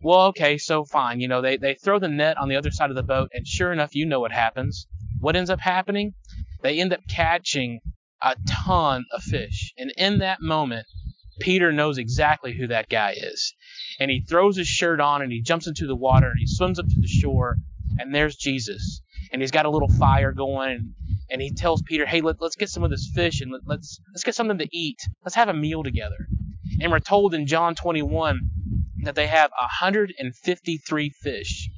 Well, 0.05 0.27
okay, 0.27 0.59
so 0.59 0.85
fine. 0.85 1.21
You 1.21 1.29
know, 1.29 1.41
they, 1.41 1.57
they 1.57 1.75
throw 1.75 1.99
the 1.99 2.09
net 2.09 2.37
on 2.37 2.51
the 2.51 2.57
other 2.57 2.71
side 2.71 2.91
of 2.91 2.97
the 2.97 3.03
boat, 3.03 3.31
and 3.33 3.47
sure 3.47 3.73
enough, 3.73 3.95
you 3.95 4.05
know 4.05 4.21
what 4.21 4.33
happens. 4.33 4.87
What 5.19 5.35
ends 5.35 5.49
up 5.49 5.61
happening? 5.61 6.13
They 6.63 6.79
end 6.79 6.93
up 6.93 7.01
catching 7.09 7.81
a 8.21 8.37
ton 8.47 9.07
of 9.11 9.23
fish. 9.23 9.73
And 9.79 9.95
in 9.97 10.19
that 10.19 10.43
moment, 10.43 10.85
Peter 11.41 11.73
knows 11.73 11.97
exactly 11.97 12.53
who 12.53 12.67
that 12.67 12.91
guy 12.91 13.15
is. 13.17 13.55
And 13.99 14.11
he 14.11 14.21
throws 14.21 14.59
his 14.59 14.69
shirt 14.69 15.01
on 15.01 15.23
and 15.23 15.33
he 15.33 15.41
jumps 15.41 15.67
into 15.67 15.87
the 15.87 15.97
water 15.97 16.27
and 16.27 16.39
he 16.39 16.47
swims 16.47 16.79
up 16.79 16.87
to 16.87 17.01
the 17.01 17.09
shore 17.09 17.57
and 17.99 18.15
there's 18.15 18.37
Jesus. 18.37 19.01
And 19.33 19.41
he's 19.41 19.51
got 19.51 19.65
a 19.65 19.71
little 19.71 19.89
fire 19.89 20.33
going 20.33 20.71
and, 20.71 20.95
and 21.31 21.41
he 21.41 21.51
tells 21.51 21.83
Peter, 21.83 22.05
"Hey, 22.05 22.21
let, 22.21 22.41
us 22.43 22.57
get 22.57 22.69
some 22.69 22.85
of 22.85 22.91
this 22.91 23.11
fish 23.15 23.41
and 23.41 23.51
let, 23.51 23.63
let's 23.67 23.99
let's 24.13 24.23
get 24.23 24.35
something 24.35 24.59
to 24.59 24.69
eat. 24.71 25.01
Let's 25.25 25.35
have 25.35 25.49
a 25.49 25.55
meal 25.55 25.83
together." 25.83 26.29
And 26.81 26.93
we're 26.93 27.01
told 27.01 27.35
in 27.35 27.47
John 27.47 27.75
21 27.75 28.39
that 29.05 29.15
they 29.15 29.27
have 29.27 29.51
153 29.51 31.11
fish. 31.23 31.71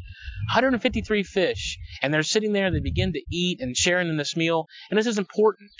153 0.52 1.22
fish, 1.22 1.78
and 2.02 2.12
they're 2.12 2.22
sitting 2.22 2.52
there. 2.52 2.70
They 2.70 2.80
begin 2.80 3.12
to 3.12 3.22
eat 3.30 3.60
and 3.60 3.76
sharing 3.76 4.08
in 4.08 4.16
this 4.16 4.36
meal, 4.36 4.66
and 4.90 4.98
this 4.98 5.06
is 5.06 5.18
important 5.18 5.72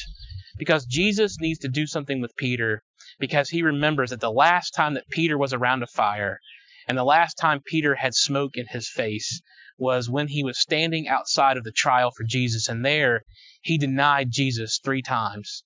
because 0.59 0.87
Jesus 0.87 1.39
needs 1.39 1.61
to 1.61 1.69
do 1.69 1.87
something 1.87 2.21
with 2.21 2.37
Peter 2.37 2.83
because 3.19 3.51
he 3.51 3.63
remembers 3.63 4.11
that 4.11 4.21
the 4.21 4.31
last 4.31 4.73
time 4.73 4.95
that 4.95 5.09
Peter 5.09 5.39
was 5.39 5.53
around 5.53 5.83
a 5.83 5.87
fire 5.87 6.41
and 6.89 6.97
the 6.97 7.05
last 7.05 7.35
time 7.35 7.61
Peter 7.65 7.97
had 7.97 8.15
smoke 8.15 8.57
in 8.57 8.67
his 8.71 8.89
face 8.89 9.43
was 9.79 10.09
when 10.09 10.29
he 10.29 10.43
was 10.43 10.59
standing 10.59 11.09
outside 11.09 11.57
of 11.57 11.65
the 11.65 11.73
trial 11.73 12.11
for 12.11 12.25
Jesus, 12.25 12.69
and 12.69 12.85
there 12.85 13.23
he 13.61 13.77
denied 13.77 14.31
Jesus 14.31 14.81
three 14.83 15.03
times. 15.03 15.65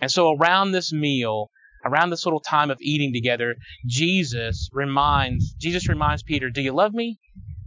And 0.00 0.10
so 0.10 0.34
around 0.34 0.72
this 0.72 0.92
meal, 0.92 1.50
around 1.86 2.10
this 2.10 2.26
little 2.26 2.40
time 2.40 2.70
of 2.70 2.78
eating 2.80 3.12
together, 3.12 3.54
Jesus 3.86 4.68
reminds 4.72 5.54
Jesus 5.54 5.88
reminds 5.88 6.22
Peter, 6.22 6.50
"Do 6.50 6.60
you 6.60 6.72
love 6.72 6.92
me? 6.92 7.18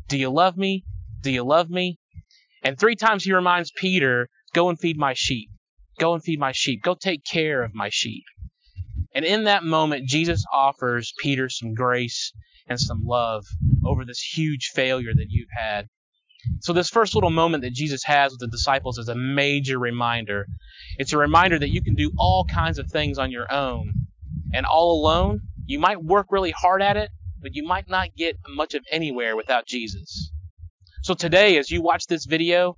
Do 0.07 0.17
you 0.17 0.29
love 0.29 0.57
me? 0.57 0.83
Do 1.21 1.31
you 1.31 1.43
love 1.43 1.69
me?" 1.69 1.97
And 2.61 2.77
three 2.77 2.95
times 2.95 3.23
he 3.23 3.33
reminds 3.33 3.71
Peter, 3.71 4.27
"Go 4.53 4.69
and 4.69 4.79
feed 4.79 4.97
my 4.97 5.13
sheep. 5.15 5.49
Go 5.97 6.13
and 6.13 6.23
feed 6.23 6.39
my 6.39 6.51
sheep. 6.51 6.81
Go 6.83 6.95
take 6.95 7.23
care 7.23 7.63
of 7.63 7.73
my 7.73 7.89
sheep." 7.89 8.23
And 9.15 9.25
in 9.25 9.45
that 9.45 9.63
moment, 9.63 10.07
Jesus 10.07 10.43
offers 10.53 11.13
Peter 11.19 11.49
some 11.49 11.73
grace 11.73 12.31
and 12.67 12.79
some 12.79 13.03
love 13.05 13.45
over 13.83 14.05
this 14.05 14.21
huge 14.21 14.69
failure 14.75 15.13
that 15.15 15.27
you've 15.29 15.49
had. 15.57 15.87
So, 16.61 16.73
this 16.73 16.89
first 16.89 17.15
little 17.15 17.29
moment 17.29 17.63
that 17.63 17.73
Jesus 17.73 18.03
has 18.05 18.31
with 18.31 18.39
the 18.39 18.47
disciples 18.47 18.97
is 18.97 19.09
a 19.09 19.15
major 19.15 19.77
reminder. 19.77 20.47
It's 20.97 21.13
a 21.13 21.17
reminder 21.17 21.59
that 21.59 21.69
you 21.69 21.81
can 21.81 21.95
do 21.95 22.11
all 22.17 22.45
kinds 22.45 22.79
of 22.79 22.89
things 22.89 23.17
on 23.17 23.31
your 23.31 23.51
own. 23.51 23.93
And 24.53 24.65
all 24.65 24.99
alone, 24.99 25.41
you 25.65 25.79
might 25.79 26.03
work 26.03 26.27
really 26.31 26.51
hard 26.51 26.81
at 26.81 26.97
it, 26.97 27.11
but 27.41 27.55
you 27.55 27.63
might 27.63 27.89
not 27.89 28.15
get 28.15 28.37
much 28.47 28.73
of 28.73 28.83
anywhere 28.91 29.35
without 29.35 29.67
Jesus. 29.67 30.31
So, 31.03 31.13
today, 31.13 31.57
as 31.57 31.71
you 31.71 31.81
watch 31.81 32.05
this 32.07 32.25
video, 32.25 32.77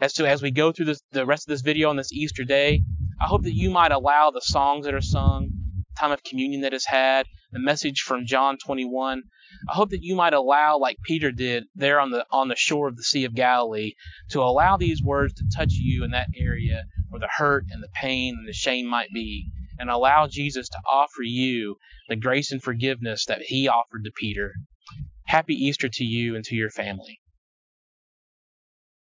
as 0.00 0.14
to 0.14 0.26
as 0.26 0.42
we 0.42 0.50
go 0.50 0.72
through 0.72 0.86
this, 0.86 1.02
the 1.12 1.26
rest 1.26 1.46
of 1.46 1.52
this 1.52 1.62
video 1.62 1.90
on 1.90 1.96
this 1.96 2.12
Easter 2.12 2.44
day, 2.44 2.82
I 3.20 3.26
hope 3.26 3.42
that 3.42 3.54
you 3.54 3.70
might 3.70 3.92
allow 3.92 4.30
the 4.30 4.40
songs 4.40 4.84
that 4.84 4.94
are 4.94 5.00
sung, 5.00 5.50
time 5.98 6.12
of 6.12 6.22
communion 6.24 6.62
that 6.62 6.74
is 6.74 6.86
had, 6.86 7.26
the 7.52 7.60
message 7.60 8.00
from 8.00 8.26
John 8.26 8.58
21. 8.58 9.22
I 9.68 9.74
hope 9.74 9.90
that 9.90 10.02
you 10.02 10.16
might 10.16 10.34
allow, 10.34 10.78
like 10.78 10.98
Peter 11.04 11.30
did 11.30 11.64
there 11.74 12.00
on 12.00 12.10
the 12.10 12.26
on 12.30 12.48
the 12.48 12.56
shore 12.56 12.88
of 12.88 12.96
the 12.96 13.04
Sea 13.04 13.24
of 13.24 13.34
Galilee, 13.34 13.92
to 14.30 14.40
allow 14.40 14.76
these 14.76 15.02
words 15.02 15.34
to 15.34 15.44
touch 15.56 15.72
you 15.72 16.04
in 16.04 16.10
that 16.10 16.28
area 16.36 16.84
where 17.08 17.20
the 17.20 17.28
hurt 17.28 17.66
and 17.70 17.82
the 17.82 17.88
pain 17.94 18.34
and 18.38 18.48
the 18.48 18.52
shame 18.52 18.86
might 18.86 19.10
be, 19.12 19.50
and 19.78 19.88
allow 19.88 20.26
Jesus 20.26 20.68
to 20.68 20.78
offer 20.90 21.22
you 21.22 21.76
the 22.08 22.16
grace 22.16 22.50
and 22.50 22.62
forgiveness 22.62 23.26
that 23.26 23.42
he 23.42 23.68
offered 23.68 24.04
to 24.04 24.10
Peter. 24.10 24.54
Happy 25.24 25.54
Easter 25.54 25.88
to 25.88 26.04
you 26.04 26.34
and 26.34 26.44
to 26.46 26.56
your 26.56 26.70
family. 26.70 27.20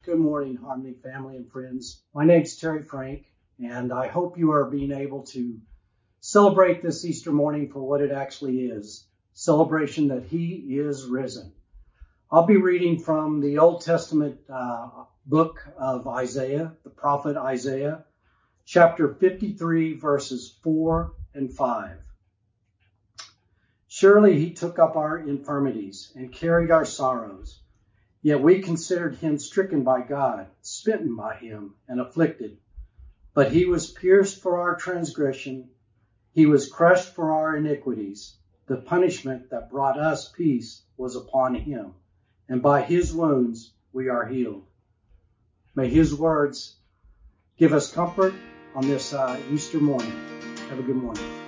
Good 0.05 0.19
morning, 0.19 0.57
Harmony 0.57 0.95
family 1.03 1.37
and 1.37 1.51
friends. 1.51 2.03
My 2.15 2.25
name 2.25 2.43
is 2.43 2.57
Terry 2.57 2.83
Frank, 2.83 3.27
and 3.59 3.93
I 3.93 4.09
hope 4.09 4.39
you 4.39 4.53
are 4.53 4.71
being 4.71 4.93
able 4.93 5.25
to 5.25 5.59
celebrate 6.21 6.83
this 6.83 7.05
Easter 7.05 7.33
morning 7.33 7.71
for 7.71 7.81
what 7.81 8.01
it 8.01 8.11
actually 8.11 8.61
is 8.61 9.07
celebration 9.39 10.09
that 10.09 10.25
He 10.25 10.57
is 10.81 11.05
risen. 11.05 11.53
I'll 12.29 12.47
be 12.47 12.57
reading 12.57 12.99
from 12.99 13.41
the 13.41 13.59
Old 13.59 13.83
Testament 13.83 14.41
uh, 14.53 15.05
book 15.27 15.65
of 15.79 16.09
Isaiah, 16.09 16.75
the 16.83 16.91
prophet 16.91 17.37
Isaiah, 17.37 18.05
chapter 18.65 19.15
53, 19.15 19.97
verses 19.97 20.59
4 20.65 21.13
and 21.35 21.55
5. 21.55 21.99
Surely 23.87 24.41
he 24.41 24.55
took 24.55 24.81
up 24.81 24.97
our 24.97 25.19
infirmities 25.19 26.13
and 26.17 26.33
carried 26.33 26.73
our 26.73 26.85
sorrows. 26.85 27.61
Yet 28.21 28.43
we 28.43 28.61
considered 28.61 29.15
him 29.15 29.39
stricken 29.39 29.85
by 29.85 30.03
God, 30.03 30.49
smitten 30.63 31.15
by 31.15 31.37
him, 31.37 31.77
and 31.87 32.01
afflicted. 32.01 32.59
But 33.35 33.53
he 33.53 33.67
was 33.67 33.89
pierced 33.89 34.43
for 34.43 34.59
our 34.59 34.75
transgression, 34.75 35.69
he 36.33 36.47
was 36.47 36.69
crushed 36.69 37.15
for 37.15 37.33
our 37.33 37.57
iniquities. 37.57 38.35
The 38.69 38.77
punishment 38.77 39.49
that 39.49 39.71
brought 39.71 39.99
us 39.99 40.29
peace 40.29 40.83
was 40.99 41.17
upon 41.17 41.55
him, 41.55 41.95
and 42.51 42.61
by 42.61 42.83
his 42.83 43.15
wounds 43.15 43.73
we 43.95 44.11
are 44.11 44.27
healed. 44.27 44.67
May 45.75 45.89
his 45.89 46.15
words 46.15 46.77
give 47.57 47.73
us 47.73 47.91
comfort 47.91 48.35
on 48.75 48.87
this 48.87 49.15
uh, 49.15 49.41
Easter 49.51 49.81
morning. 49.81 50.13
Have 50.69 50.81
a 50.81 50.83
good 50.83 50.97
morning. 50.97 51.48